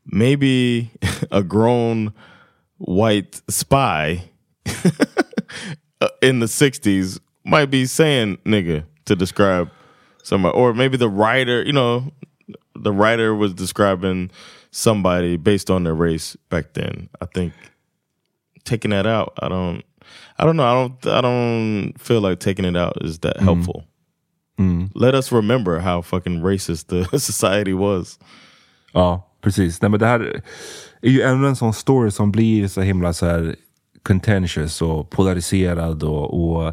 maybe 0.07 0.91
a 1.31 1.43
grown 1.43 2.13
white 2.79 3.41
spy 3.49 4.25
in 6.23 6.41
the 6.41 6.47
'60s 6.47 7.19
might 7.45 7.67
be 7.67 7.87
saying 7.87 8.39
"nigga" 8.45 8.85
to 9.07 9.17
describe 9.17 9.71
somebody, 10.23 10.57
or 10.57 10.75
maybe 10.75 10.97
the 10.97 11.09
writer. 11.09 11.63
You 11.63 11.73
know, 11.73 12.13
the 12.75 12.93
writer 12.93 13.35
was 13.35 13.55
describing 13.55 14.31
somebody 14.71 15.37
based 15.37 15.71
on 15.71 15.85
their 15.85 15.95
race 15.95 16.37
back 16.51 16.75
then. 16.75 17.09
I 17.21 17.27
think 17.27 17.53
taking 18.65 18.91
that 18.91 19.07
out, 19.07 19.33
I 19.41 19.49
don't, 19.49 19.83
I 20.39 20.45
don't 20.45 20.57
know. 20.57 20.65
I 20.65 20.75
don't, 20.75 21.07
I 21.07 21.21
don't 21.21 21.95
feel 21.99 22.21
like 22.21 22.39
taking 22.39 22.65
it 22.65 22.77
out 22.77 23.03
is 23.03 23.21
that 23.21 23.37
mm-hmm. 23.37 23.45
helpful. 23.45 23.85
Let 24.95 25.15
us 25.15 25.33
remember 25.33 25.79
how 25.79 26.03
fucking 26.03 26.43
racist 26.43 26.89
the 26.89 27.05
society 27.19 27.73
was. 27.73 28.19
Ja, 28.93 29.31
precis. 29.43 29.83
Nej, 29.83 29.91
men 29.91 30.01
det 30.01 30.07
här 30.07 30.43
är 31.03 31.11
ju 31.11 31.23
ännu 31.23 31.49
en 31.49 31.57
sån 31.57 31.75
story 31.75 32.11
som 32.11 32.33
blir 32.33 32.69
så 32.69 32.81
himla 32.81 33.13
så 33.13 33.27
här 33.27 33.57
contentious 34.03 34.83
och 34.83 35.11
polariserad. 35.11 36.03
Och, 36.03 36.51
och 36.51 36.67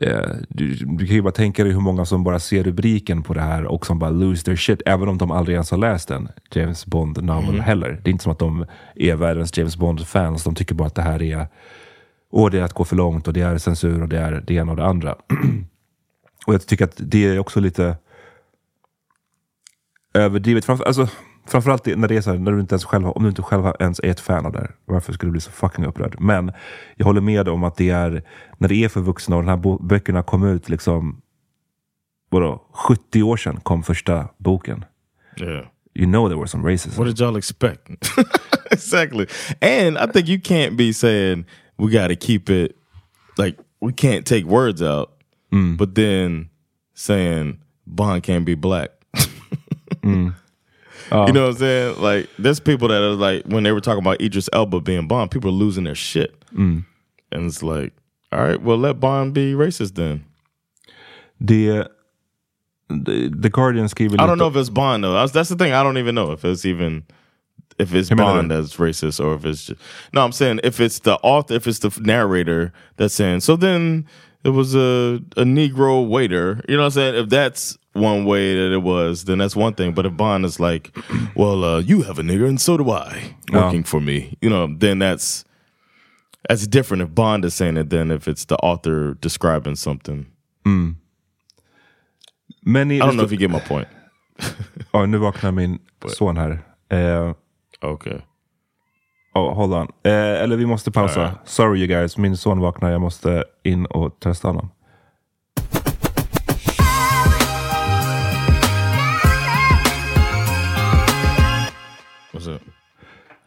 eh, 0.00 0.30
du, 0.48 0.74
du 0.74 1.06
kan 1.06 1.16
ju 1.16 1.22
bara 1.22 1.32
tänka 1.32 1.64
dig 1.64 1.72
hur 1.72 1.80
många 1.80 2.04
som 2.04 2.24
bara 2.24 2.38
ser 2.38 2.64
rubriken 2.64 3.22
på 3.22 3.34
det 3.34 3.40
här 3.40 3.64
och 3.64 3.86
som 3.86 3.98
bara 3.98 4.10
lose 4.10 4.44
their 4.44 4.56
shit, 4.56 4.82
även 4.86 5.08
om 5.08 5.18
de 5.18 5.30
aldrig 5.30 5.54
ens 5.54 5.70
har 5.70 5.78
läst 5.78 6.10
en 6.10 6.28
James 6.54 6.86
Bond 6.86 7.24
novel 7.24 7.60
heller. 7.60 8.00
Det 8.02 8.10
är 8.10 8.12
inte 8.12 8.24
som 8.24 8.32
att 8.32 8.38
de 8.38 8.66
är 8.94 9.14
världens 9.14 9.58
James 9.58 9.76
Bond-fans. 9.76 10.44
De 10.44 10.54
tycker 10.54 10.74
bara 10.74 10.86
att 10.86 10.94
det 10.94 11.02
här 11.02 11.22
är, 11.22 11.46
och 12.30 12.50
det 12.50 12.58
är 12.58 12.62
att 12.62 12.72
gå 12.72 12.84
för 12.84 12.96
långt 12.96 13.28
och 13.28 13.34
det 13.34 13.40
är 13.40 13.58
censur 13.58 14.02
och 14.02 14.08
det 14.08 14.18
är 14.18 14.44
det 14.46 14.54
ena 14.54 14.70
och 14.70 14.76
det 14.76 14.86
andra. 14.86 15.14
och 16.46 16.54
jag 16.54 16.66
tycker 16.66 16.84
att 16.84 16.94
det 16.96 17.26
är 17.26 17.38
också 17.38 17.60
lite 17.60 17.96
överdrivet. 20.14 20.64
Framför, 20.64 20.84
alltså, 20.84 21.08
framförallt 21.46 21.86
när 21.86 22.08
det 22.08 22.16
är 22.16 22.20
så 22.20 22.30
här, 22.30 22.38
när 22.38 22.52
du 22.52 22.60
inte 22.60 22.74
ens 22.74 22.84
själv, 22.84 23.06
om 23.06 23.22
du 23.22 23.28
inte 23.28 23.42
själv 23.42 23.72
ens 23.80 24.00
är 24.00 24.08
ett 24.08 24.20
fan 24.20 24.46
av 24.46 24.52
det 24.52 24.58
här. 24.58 24.74
Varför 24.84 25.12
skulle 25.12 25.28
du 25.28 25.32
bli 25.32 25.40
så 25.40 25.50
fucking 25.50 25.84
upprörd? 25.84 26.16
Men 26.20 26.52
jag 26.96 27.06
håller 27.06 27.20
med 27.20 27.48
om 27.48 27.64
att 27.64 27.76
det 27.76 27.90
är, 27.90 28.22
när 28.58 28.68
det 28.68 28.74
är 28.74 28.88
för 28.88 29.00
vuxna 29.00 29.36
och 29.36 29.42
de 29.42 29.48
här 29.48 29.78
böckerna 29.82 30.22
kom 30.22 30.46
ut 30.46 30.68
liksom, 30.68 31.22
vadå, 32.30 32.62
70 32.72 33.22
år 33.22 33.36
sedan 33.36 33.60
kom 33.60 33.82
första 33.82 34.28
boken. 34.38 34.84
Yeah. 35.40 35.66
You 35.94 36.06
know 36.06 36.28
there 36.28 36.38
was 36.38 36.50
some 36.50 36.72
racism. 36.72 36.98
What 36.98 37.06
did 37.06 37.18
y'all 37.20 37.38
expect? 37.38 37.88
exactly. 38.70 39.26
And 39.60 39.98
I 39.98 40.06
think 40.12 40.28
you 40.28 40.38
can't 40.40 40.76
be 40.76 40.92
saying 40.92 41.46
we 41.78 41.90
got 41.90 42.08
to 42.08 42.16
keep 42.16 42.50
it 42.50 42.76
like 43.38 43.56
we 43.80 43.92
can't 43.92 44.26
take 44.26 44.44
words 44.44 44.82
out, 44.82 45.15
but 45.50 45.94
then 45.94 46.50
saying 46.94 47.60
Bond 47.86 48.22
can't 48.22 48.44
be 48.44 48.54
black. 48.54 48.90
You 51.28 51.32
know 51.32 51.42
what 51.42 51.50
I'm 51.52 51.56
saying? 51.56 52.00
Like, 52.00 52.28
there's 52.38 52.58
people 52.60 52.88
that 52.88 53.00
are 53.00 53.14
like, 53.14 53.44
when 53.44 53.62
they 53.62 53.72
were 53.72 53.80
talking 53.80 54.02
about 54.02 54.20
Idris 54.20 54.48
Elba 54.52 54.80
being 54.80 55.06
Bond, 55.06 55.30
people 55.30 55.50
are 55.50 55.52
losing 55.52 55.84
their 55.84 55.94
shit. 55.94 56.34
And 57.30 57.46
it's 57.46 57.62
like, 57.62 57.92
all 58.32 58.40
right, 58.40 58.60
well, 58.60 58.76
let 58.76 58.98
Bond 58.98 59.32
be 59.34 59.52
racist 59.52 59.94
then. 59.94 60.24
Det, 61.44 61.86
the, 62.88 63.28
the 63.28 63.50
Guardian 63.50 63.86
skriver 63.86 64.20
I 64.20 64.26
don't 64.26 64.38
know 64.38 64.48
if 64.48 64.56
it's 64.56 64.70
Bond 64.70 65.04
though. 65.04 65.12
That's, 65.12 65.32
that's 65.32 65.48
the 65.48 65.56
thing. 65.56 65.72
I 65.72 65.82
don't 65.82 65.98
even 65.98 66.14
know 66.14 66.32
if 66.32 66.44
it's 66.44 66.64
even 66.64 67.04
if 67.78 67.94
it's 67.94 68.08
menar 68.10 68.16
Bond 68.16 68.50
that's 68.50 68.76
racist 68.76 69.22
or 69.22 69.34
if 69.34 69.44
it's 69.44 69.66
just 69.66 69.80
no. 70.12 70.24
I'm 70.24 70.32
saying 70.32 70.60
if 70.64 70.80
it's 70.80 71.00
the 71.00 71.16
author, 71.16 71.54
if 71.54 71.66
it's 71.66 71.80
the 71.80 71.96
narrator 72.00 72.72
that's 72.96 73.14
saying. 73.14 73.40
So 73.40 73.54
then 73.56 74.06
it 74.46 74.50
was 74.52 74.74
a 74.74 75.20
a 75.36 75.44
Negro 75.44 76.06
waiter. 76.08 76.60
You 76.68 76.76
know 76.76 76.82
what 76.82 76.86
I'm 76.86 76.90
saying? 76.92 77.24
If 77.24 77.28
that's 77.28 77.78
one 77.92 78.24
way 78.24 78.54
that 78.54 78.72
it 78.72 78.82
was, 78.82 79.24
then 79.24 79.38
that's 79.38 79.56
one 79.56 79.74
thing. 79.74 79.94
But 79.94 80.06
if 80.06 80.16
Bond 80.16 80.44
is 80.44 80.60
like, 80.60 80.96
well, 81.34 81.64
uh, 81.64 81.80
you 81.80 82.02
have 82.02 82.18
a 82.18 82.22
nigger 82.22 82.48
and 82.48 82.60
so 82.60 82.76
do 82.76 82.90
I 82.90 83.36
working 83.52 83.84
for 83.84 84.00
me. 84.00 84.36
You 84.40 84.50
know, 84.50 84.68
then 84.78 84.98
that's 84.98 85.44
that's 86.48 86.66
different 86.66 87.02
if 87.02 87.14
Bond 87.14 87.44
is 87.44 87.54
saying 87.54 87.76
it 87.76 87.90
than 87.90 88.10
if 88.10 88.28
it's 88.28 88.44
the 88.46 88.56
author 88.56 89.14
describing 89.20 89.76
something. 89.76 90.26
Men 92.64 92.90
i, 92.90 92.96
I 92.96 92.98
don't 92.98 93.16
know 93.16 93.22
if 93.22 93.30
you 93.30 93.38
get 93.38 93.50
my 93.50 93.60
point. 93.60 93.88
ja, 94.92 95.06
nu 95.06 95.18
vaknar 95.18 95.52
min 95.52 95.78
son 96.08 96.36
här. 96.36 96.62
Eh, 96.90 97.34
Okay. 97.82 98.20
Oh, 99.36 99.54
hold 99.54 99.74
on. 99.74 99.88
Eh, 100.02 100.12
eller 100.42 100.56
vi 100.56 100.66
måste 100.66 100.90
pausa. 100.90 101.20
Ja, 101.20 101.26
ja. 101.26 101.32
Sorry 101.44 101.78
you 101.78 101.86
guys, 101.86 102.16
min 102.16 102.36
son 102.36 102.60
vaknar. 102.60 102.90
Jag 102.90 103.00
måste 103.00 103.44
in 103.62 103.86
och 103.86 104.20
testa 104.20 104.48
honom. 104.48 104.70
What's 112.32 112.48
up? 112.54 112.62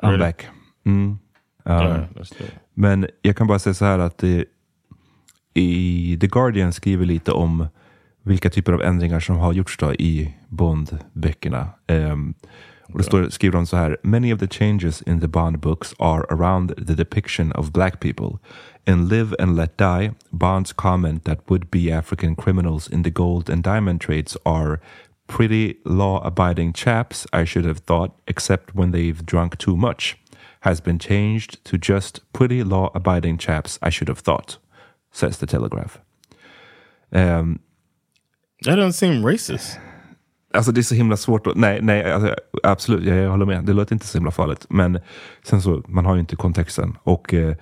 I'm 0.02 0.12
Ready? 0.12 0.18
back. 0.18 0.48
Mm. 0.86 1.08
Um, 1.08 1.20
Yeah. 1.66 2.06
Men 2.74 3.08
jag 3.22 3.38
kan 3.38 3.48
bara 3.48 3.60
säga 3.60 3.74
så 3.74 3.86
här 3.86 4.00
att 4.00 4.18
det, 4.18 4.46
i 5.54 6.18
The 6.22 6.28
Guardian 6.28 6.74
skriver 6.74 7.06
lite 7.06 7.32
om 7.32 7.68
vilka 8.24 8.50
typer 8.50 8.74
av 8.74 8.82
ändringar 8.82 9.20
som 9.20 9.38
har 9.38 9.54
gjorts 9.54 9.78
då 9.78 9.94
i 9.94 10.36
Bond-böckerna. 10.48 11.68
Ehm, 11.88 12.34
och 12.92 12.98
det 12.98 13.04
står, 13.04 13.30
skriver 13.30 13.58
de 13.58 13.66
så 13.66 13.78
här. 13.78 13.98
Many 14.04 14.34
of 14.34 14.40
the 14.40 14.48
changes 14.48 15.02
in 15.02 15.20
the 15.20 15.28
Bond 15.28 15.60
books 15.60 15.94
are 16.00 16.26
around 16.30 16.74
the 16.88 16.96
depiction 16.96 17.52
of 17.52 17.72
black 17.72 18.00
people. 18.00 18.40
In 18.86 19.08
Live 19.08 19.36
and 19.40 19.56
Let 19.56 19.78
Die, 19.78 20.12
Bond's 20.32 20.74
comment 20.74 21.24
that 21.26 21.40
would-be 21.48 21.92
African 21.98 22.36
criminals 22.36 22.88
in 22.90 23.04
the 23.04 23.12
gold 23.12 23.50
and 23.50 23.64
diamond 23.64 24.02
trades 24.02 24.38
are 24.46 24.80
pretty 25.28 25.78
law-abiding 25.86 26.74
chaps, 26.74 27.28
I 27.32 27.46
should 27.46 27.66
have 27.66 27.80
thought, 27.86 28.12
except 28.28 28.74
when 28.76 28.92
they've 28.92 29.26
drunk 29.26 29.58
too 29.58 29.78
much, 29.78 30.18
has 30.62 30.82
been 30.82 30.98
changed 31.00 31.64
to 31.66 31.78
just 31.78 32.22
pretty 32.34 32.64
law-abiding 32.64 33.38
chaps, 33.38 33.78
I 33.82 33.92
should 33.92 34.08
have 34.08 34.20
thought, 34.20 34.58
says 35.12 35.38
the 35.38 35.46
Telegraph. 35.46 36.00
Ehm, 37.14 37.60
That 38.64 38.76
doesn't 38.76 38.94
seem 38.94 39.22
racist. 39.24 39.80
Alltså 40.54 40.72
det 40.72 40.82
är 40.82 40.84
så 40.84 40.96
himla 40.96 41.18
svårt 41.18 41.48
att, 41.48 41.56
nej, 41.56 41.80
nej 41.82 42.12
alltså, 42.14 42.36
absolut, 42.64 43.04
jag, 43.04 43.18
jag 43.18 43.30
håller 43.32 43.46
med. 43.46 43.64
Det 43.66 43.74
låter 43.74 43.94
inte 43.96 44.08
så 44.08 44.18
himla 44.18 44.32
farligt. 44.32 44.66
Men 44.70 45.00
sen 45.44 45.62
så, 45.62 45.84
man 45.88 46.06
har 46.06 46.14
ju 46.14 46.20
inte 46.20 46.36
kontexten. 46.36 46.98
Och 47.04 47.34
eh, 47.34 47.56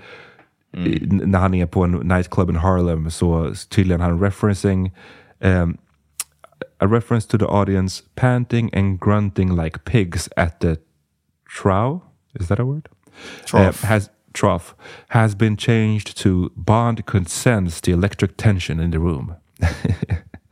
i- 0.77 1.07
n- 1.11 1.21
när 1.25 1.39
han 1.39 1.53
är 1.53 1.65
på 1.65 1.83
en 1.83 1.91
nightclub 1.91 2.49
in 2.49 2.55
Harlem 2.55 3.11
så 3.11 3.53
tydligen 3.69 4.01
han 4.01 4.19
referencing 4.21 4.91
ehm, 5.39 5.77
a 6.79 6.85
reference 6.85 7.27
to 7.27 7.37
the 7.37 7.45
audience 7.45 8.03
panting 8.15 8.69
and 8.73 8.99
grunting 9.03 9.55
like 9.63 9.79
pigs 9.79 10.29
at 10.35 10.59
the 10.59 10.75
trough. 11.61 12.01
Is 12.39 12.47
that 12.47 12.59
a 12.59 12.63
word? 12.63 12.87
Trough. 13.45 13.83
Uh, 13.83 13.87
has 13.89 14.09
trough 14.33 14.63
has 15.07 15.35
been 15.35 15.57
changed 15.57 16.17
to 16.23 16.49
Bond 16.55 17.05
could 17.05 17.29
sense 17.29 17.81
the 17.81 17.91
electric 17.91 18.37
tension 18.37 18.79
in 18.79 18.91
the 18.91 18.99
room. 18.99 19.33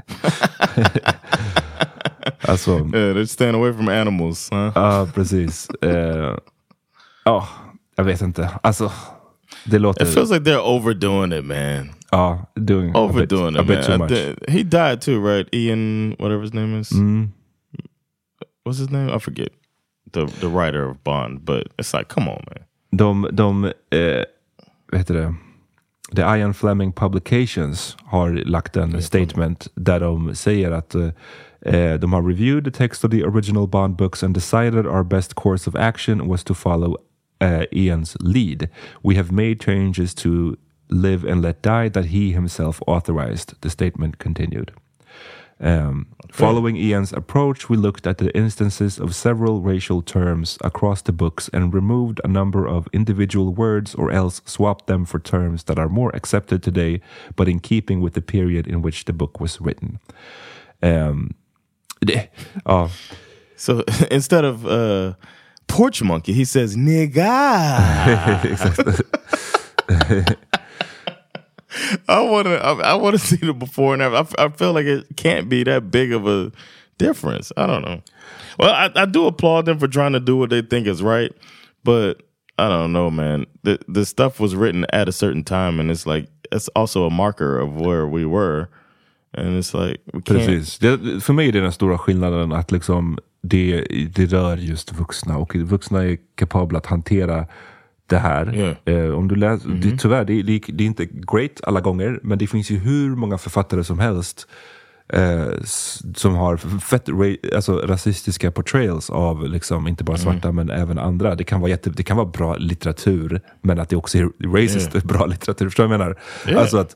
alltså, 2.55 2.71
Yeah, 2.71 3.13
they're 3.13 3.25
staying 3.27 3.55
away 3.55 3.73
from 3.73 3.87
animals, 3.89 4.49
huh? 4.51 4.71
ja 4.75 5.07
precis. 5.13 5.69
Eh, 5.81 6.37
Ja, 7.25 7.47
jag 7.95 8.03
vet 8.03 8.21
inte. 8.21 8.49
Alltså, 8.63 8.91
det 9.65 9.79
låter... 9.79 10.03
it 10.05 10.13
feels 10.13 10.31
like 10.31 10.43
they're 10.51 10.63
overdoing 10.63 11.31
it, 11.39 11.45
man. 11.45 11.89
ja, 12.11 12.45
doing 12.55 12.89
a 12.89 12.93
bit, 12.93 12.95
Overdoing 13.33 13.55
a 13.57 13.61
it, 13.61 13.67
bit 13.67 13.87
man. 13.89 14.07
too 14.09 14.15
much. 14.29 14.35
he 14.47 14.63
died 14.63 15.01
too, 15.01 15.19
right? 15.21 15.55
Ian, 15.55 16.15
whatever 16.19 16.41
his 16.41 16.53
name 16.53 16.79
is. 16.79 16.91
Mm. 16.91 17.29
What's 18.63 18.79
his 18.79 18.89
name? 18.89 19.09
I 19.15 19.19
forget. 19.19 19.49
The 20.11 20.25
the 20.39 20.47
writer 20.47 20.89
of 20.89 21.03
Bond, 21.03 21.45
but 21.45 21.67
it's 21.77 21.93
like, 21.97 22.07
come 22.13 22.29
on, 22.31 22.43
man. 22.47 22.63
De, 22.91 23.29
de 23.31 23.65
eh, 23.91 24.23
vad 24.91 24.99
heter 24.99 25.13
det? 25.13 25.35
The 26.15 26.21
Ian 26.21 26.53
Fleming 26.53 26.91
Publications 26.93 27.97
har 28.05 28.29
lagt 28.45 28.77
en 28.77 29.01
statement 29.01 29.67
där 29.75 29.99
de 29.99 30.35
säger 30.35 30.71
att 30.71 30.95
eh, 31.65 31.97
de 31.97 32.07
reviewed 32.07 32.63
the 32.63 32.71
text 32.71 33.03
of 33.03 33.11
the 33.11 33.23
original 33.23 33.67
Bond 33.67 33.97
books 33.97 34.23
and 34.23 34.33
decided 34.33 34.85
our 34.85 35.03
best 35.03 35.35
course 35.35 35.67
of 35.67 35.75
action 35.75 36.27
was 36.27 36.43
to 36.43 36.53
follow 36.53 36.95
uh, 37.41 37.65
Ian's 37.73 38.15
lead. 38.21 38.69
We 39.03 39.15
have 39.15 39.31
made 39.31 39.59
changes 39.59 40.13
to 40.15 40.57
Live 40.89 41.23
and 41.23 41.41
Let 41.41 41.61
Die 41.61 41.89
that 41.89 42.05
he 42.05 42.31
himself 42.31 42.81
authorized, 42.87 43.59
the 43.61 43.69
statement 43.69 44.19
continued. 44.19 44.71
Um, 45.59 46.07
following 46.31 46.75
Ian's 46.75 47.13
approach, 47.13 47.69
we 47.69 47.77
looked 47.77 48.05
at 48.05 48.17
the 48.17 48.35
instances 48.35 48.99
of 48.99 49.15
several 49.15 49.61
racial 49.61 50.01
terms 50.01 50.57
across 50.61 51.01
the 51.01 51.13
books 51.13 51.49
and 51.53 51.73
removed 51.73 52.19
a 52.23 52.27
number 52.27 52.67
of 52.67 52.89
individual 52.91 53.53
words 53.53 53.95
or 53.95 54.11
else 54.11 54.41
swapped 54.45 54.87
them 54.87 55.05
for 55.05 55.17
terms 55.17 55.63
that 55.63 55.79
are 55.79 55.87
more 55.87 56.13
accepted 56.13 56.61
today, 56.61 56.99
but 57.37 57.47
in 57.47 57.59
keeping 57.59 58.01
with 58.01 58.13
the 58.13 58.21
period 58.21 58.67
in 58.67 58.81
which 58.81 59.05
the 59.05 59.13
book 59.13 59.39
was 59.39 59.61
written. 59.61 59.99
Um, 60.83 61.31
ja, 62.07 62.89
So 63.55 63.83
instead 64.11 64.45
of 64.45 64.65
uh, 64.65 65.13
porch 65.67 66.01
monkey, 66.01 66.33
he 66.33 66.45
says 66.45 66.75
nigga. 66.75 67.17
I 72.07 72.21
want 72.21 72.47
to. 72.47 72.63
I, 72.63 72.91
I 72.91 72.93
want 72.95 73.15
to 73.15 73.19
see 73.19 73.37
the 73.37 73.53
before 73.53 73.93
and 73.93 74.01
after. 74.01 74.39
I, 74.39 74.45
I 74.45 74.49
feel 74.49 74.73
like 74.73 74.85
it 74.85 75.05
can't 75.17 75.49
be 75.49 75.63
that 75.63 75.91
big 75.91 76.13
of 76.13 76.27
a 76.27 76.51
difference. 76.97 77.51
I 77.57 77.67
don't 77.67 77.83
know. 77.83 78.01
Well, 78.57 78.71
I, 78.71 78.89
I 78.95 79.05
do 79.05 79.25
applaud 79.25 79.65
them 79.65 79.79
for 79.79 79.87
trying 79.87 80.13
to 80.13 80.19
do 80.19 80.37
what 80.37 80.49
they 80.49 80.61
think 80.61 80.87
is 80.87 81.03
right, 81.03 81.31
but 81.83 82.21
I 82.57 82.69
don't 82.69 82.93
know, 82.93 83.11
man. 83.11 83.45
The 83.63 83.79
the 83.87 84.05
stuff 84.05 84.39
was 84.39 84.55
written 84.55 84.85
at 84.91 85.09
a 85.09 85.11
certain 85.11 85.43
time, 85.43 85.79
and 85.79 85.91
it's 85.91 86.05
like 86.05 86.27
it's 86.51 86.67
also 86.69 87.05
a 87.05 87.09
marker 87.09 87.59
of 87.59 87.75
where 87.75 88.07
we 88.07 88.25
were, 88.25 88.69
and 89.37 89.59
it's 89.59 89.87
like 89.87 90.01
we 90.05 90.19
can't. 90.19 90.23
Precis. 90.23 90.79
Det, 90.79 91.23
för 91.23 91.33
mig 91.33 91.47
är 91.47 91.51
det 91.51 91.61
den 91.61 91.71
stora 91.71 91.97
skillnaden 91.97 92.51
att 92.51 92.71
liksom 92.71 93.19
det, 93.41 93.85
det 94.15 94.25
rör 94.25 94.57
just 94.57 94.93
vuxna 94.93 95.37
och 95.37 95.55
vuxna 95.55 96.03
är 96.03 96.17
kapabla 96.35 96.77
att 96.77 96.85
hantera 96.85 97.47
det 98.07 98.17
här. 98.17 98.55
Yeah. 98.55 99.05
Eh, 99.05 99.09
om 99.09 99.27
du 99.27 99.35
läser, 99.35 99.69
det, 99.69 99.97
tyvärr, 99.97 100.25
det, 100.25 100.41
det, 100.41 100.61
det 100.67 100.83
är 100.83 100.87
inte 100.87 101.05
great 101.05 101.61
alla 101.63 101.81
gånger, 101.81 102.19
men 102.23 102.37
det 102.37 102.47
finns 102.47 102.71
ju 102.71 102.77
hur 102.77 103.15
många 103.15 103.37
författare 103.37 103.83
som 103.83 103.99
helst 103.99 104.47
eh, 105.13 105.47
som 106.15 106.35
har 106.35 106.57
fett 106.79 107.09
alltså, 107.55 107.77
rasistiska 107.77 108.51
portrayals 108.51 109.09
av 109.09 109.49
liksom, 109.49 109.87
inte 109.87 110.03
bara 110.03 110.17
svarta 110.17 110.51
men 110.51 110.69
även 110.69 110.99
andra. 110.99 111.35
Det 111.35 111.43
kan, 111.43 111.61
vara 111.61 111.69
jätte, 111.69 111.89
det 111.89 112.03
kan 112.03 112.17
vara 112.17 112.27
bra 112.27 112.55
litteratur, 112.55 113.41
men 113.61 113.79
att 113.79 113.89
det 113.89 113.95
också 113.95 114.17
är 114.17 114.29
racist 114.53 114.91
bra 115.03 115.25
litteratur. 115.25 115.65
Förstår 115.65 115.83
du 115.83 115.87
vad 115.87 115.93
jag 115.93 115.99
menar? 115.99 116.19
Yeah. 116.47 116.61
Alltså 116.61 116.77
att, 116.77 116.95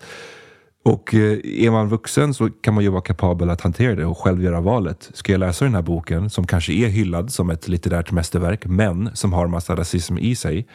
och 0.84 1.14
eh, 1.14 1.40
är 1.44 1.72
man 1.72 1.90
vuxen 1.90 2.34
så 2.34 2.50
kan 2.50 2.74
man 2.74 2.84
ju 2.84 2.90
vara 2.90 3.02
kapabel 3.02 3.50
att 3.50 3.62
hantera 3.62 3.96
det 3.96 4.06
och 4.06 4.18
själv 4.18 4.44
göra 4.44 4.62
valet. 4.62 5.10
Ska 5.14 5.32
jag 5.32 5.40
läsa 5.40 5.66
den 5.66 5.76
här 5.76 5.82
boken 5.82 6.30
som 6.30 6.48
kanske 6.48 6.74
är 6.74 6.88
hyllad 6.88 7.32
som 7.32 7.50
ett 7.50 7.68
litterärt 7.68 8.12
mästerverk 8.12 8.66
men 8.66 9.10
som 9.14 9.34
har 9.34 9.48
massa 9.48 9.76
rasism 9.76 10.18
i 10.18 10.36
sig. 10.36 10.68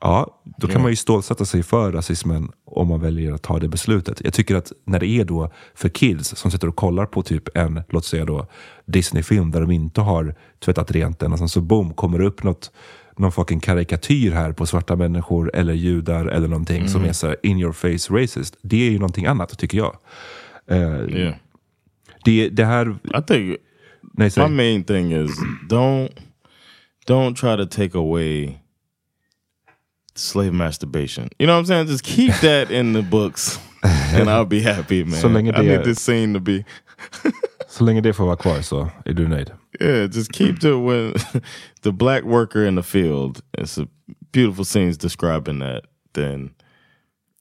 Ja, 0.00 0.40
då 0.56 0.68
kan 0.68 0.82
man 0.82 0.90
ju 0.90 0.96
stålsätta 0.96 1.44
sig 1.44 1.62
för 1.62 1.92
rasismen 1.92 2.52
om 2.64 2.88
man 2.88 3.00
väljer 3.00 3.32
att 3.32 3.42
ta 3.42 3.58
det 3.58 3.68
beslutet. 3.68 4.20
Jag 4.24 4.32
tycker 4.32 4.54
att 4.54 4.72
när 4.84 5.00
det 5.00 5.06
är 5.06 5.24
då 5.24 5.50
för 5.74 5.88
kids 5.88 6.36
som 6.36 6.50
sitter 6.50 6.68
och 6.68 6.76
kollar 6.76 7.06
på 7.06 7.22
typ 7.22 7.56
en, 7.56 7.82
låt 7.88 8.04
säga 8.04 8.24
då 8.24 8.46
Disney-film 8.86 9.50
där 9.50 9.60
de 9.60 9.70
inte 9.70 10.00
har 10.00 10.34
tvättat 10.64 10.90
rent 10.90 11.18
den 11.18 11.32
och 11.32 11.38
sen 11.38 11.48
så 11.48 11.60
boom 11.60 11.94
kommer 11.94 12.18
det 12.18 12.26
upp 12.26 12.42
något 12.42 12.70
någon 13.18 13.32
fucking 13.32 13.60
karikatyr 13.60 14.30
här 14.30 14.52
på 14.52 14.66
svarta 14.66 14.96
människor 14.96 15.50
eller 15.54 15.74
judar 15.74 16.26
eller 16.26 16.48
någonting 16.48 16.76
mm. 16.76 16.88
som 16.88 17.04
är 17.04 17.12
så 17.12 17.34
in 17.42 17.58
your 17.58 17.72
face 17.72 18.14
racist. 18.14 18.56
Det 18.62 18.86
är 18.86 18.90
ju 18.90 18.98
någonting 18.98 19.26
annat 19.26 19.58
tycker 19.58 19.78
jag. 19.78 19.96
Uh, 20.70 21.16
yeah. 21.16 21.34
det, 22.24 22.48
det 22.48 22.64
här... 22.64 22.90
I 22.90 23.22
think 23.26 23.56
nej, 24.16 24.30
my 24.36 24.48
main 24.48 24.84
thing 24.84 25.12
is 25.12 25.30
don't, 25.68 26.08
don't 27.06 27.34
try 27.34 27.56
to 27.56 27.66
take 27.66 27.98
away 27.98 28.58
slave 30.14 30.52
masturbation. 30.52 31.28
You 31.38 31.46
know 31.46 31.54
what 31.54 31.64
I'm 31.64 31.66
saying? 31.66 31.86
Just 31.88 32.04
keep 32.04 32.34
that 32.40 32.70
in 32.70 32.92
the 32.92 33.02
books 33.02 33.60
and 33.82 34.30
I'll 34.30 34.44
be 34.44 34.60
happy 34.60 35.04
man. 35.04 35.20
Så 35.20 35.28
länge 35.28 35.52
det, 35.52 35.62
I 35.62 35.66
need 35.66 35.84
this 35.84 35.98
scene 35.98 36.34
to 36.34 36.40
be... 36.40 36.64
så 37.68 37.84
länge 37.84 38.00
det 38.00 38.12
får 38.12 38.26
vara 38.26 38.36
kvar 38.36 38.60
så 38.60 38.90
är 39.04 39.12
du 39.12 39.28
nöjd? 39.28 39.50
Yeah, 39.80 40.06
just 40.06 40.32
keep 40.32 40.60
the 40.60 40.78
when 40.78 41.14
the 41.82 41.92
black 41.92 42.24
worker 42.24 42.64
in 42.64 42.76
the 42.76 42.82
field. 42.82 43.42
It's 43.58 43.78
a 43.78 43.88
beautiful 44.32 44.64
scenes 44.64 44.98
describing 44.98 45.58
that. 45.60 45.82
Then 46.12 46.50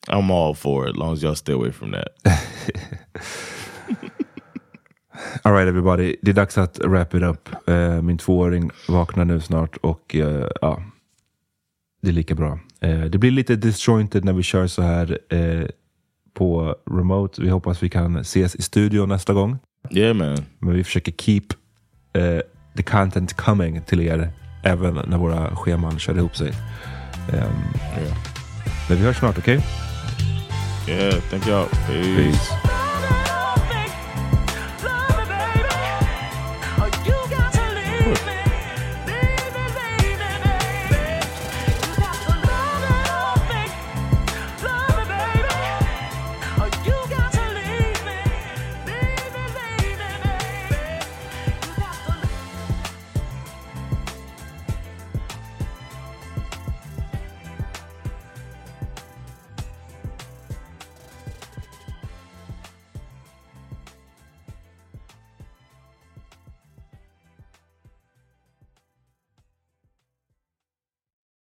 I'm 0.07 0.31
all 0.31 0.53
for 0.53 0.87
it, 0.87 0.89
as 0.91 0.97
long 0.97 1.13
as 1.13 1.23
y'all 1.23 1.35
stay 1.35 1.53
away 1.53 1.71
from 1.71 1.91
that. 1.91 2.09
All 5.43 5.53
right 5.53 5.67
everybody, 5.67 6.15
det 6.21 6.31
är 6.31 6.35
dags 6.35 6.57
att 6.57 6.79
wrap 6.79 7.13
it 7.13 7.23
up. 7.23 7.49
Uh, 7.69 8.01
min 8.01 8.17
tvååring 8.17 8.71
vaknar 8.87 9.25
nu 9.25 9.39
snart 9.41 9.77
och 9.77 10.15
uh, 10.15 10.47
ja, 10.61 10.83
det 12.01 12.09
är 12.09 12.13
lika 12.13 12.35
bra. 12.35 12.59
Uh, 12.85 13.05
det 13.05 13.17
blir 13.17 13.31
lite 13.31 13.55
disjointed 13.55 14.25
när 14.25 14.33
vi 14.33 14.43
kör 14.43 14.67
så 14.67 14.81
här 14.81 15.17
på 16.33 16.75
remote. 16.91 17.41
Vi 17.41 17.49
hoppas 17.49 17.83
vi 17.83 17.89
kan 17.89 18.15
ses 18.15 18.55
i 18.55 18.61
studion 18.61 19.09
nästa 19.09 19.33
gång. 19.33 19.57
Yeah 19.91 20.13
man. 20.15 20.37
Men 20.59 20.73
vi 20.73 20.83
försöker 20.83 21.11
keep 21.11 21.47
uh, 22.15 22.41
the 22.75 22.83
content 22.83 23.37
coming 23.37 23.81
till 23.81 23.99
er 23.99 24.31
även 24.63 25.01
när 25.07 25.17
våra 25.17 25.55
scheman 25.55 25.99
kör 25.99 26.17
ihop 26.17 26.37
sig. 26.37 26.53
Um, 27.27 27.33
yeah. 27.33 28.17
Men 28.89 28.97
vi 28.97 29.03
hörs 29.03 29.17
snart, 29.17 29.37
okej? 29.37 29.57
Okay? 29.57 30.95
Yeah, 30.95 31.21
thank 31.29 31.47
you. 31.47 31.65
Peace. 31.87 32.15
Peace. 32.15 32.64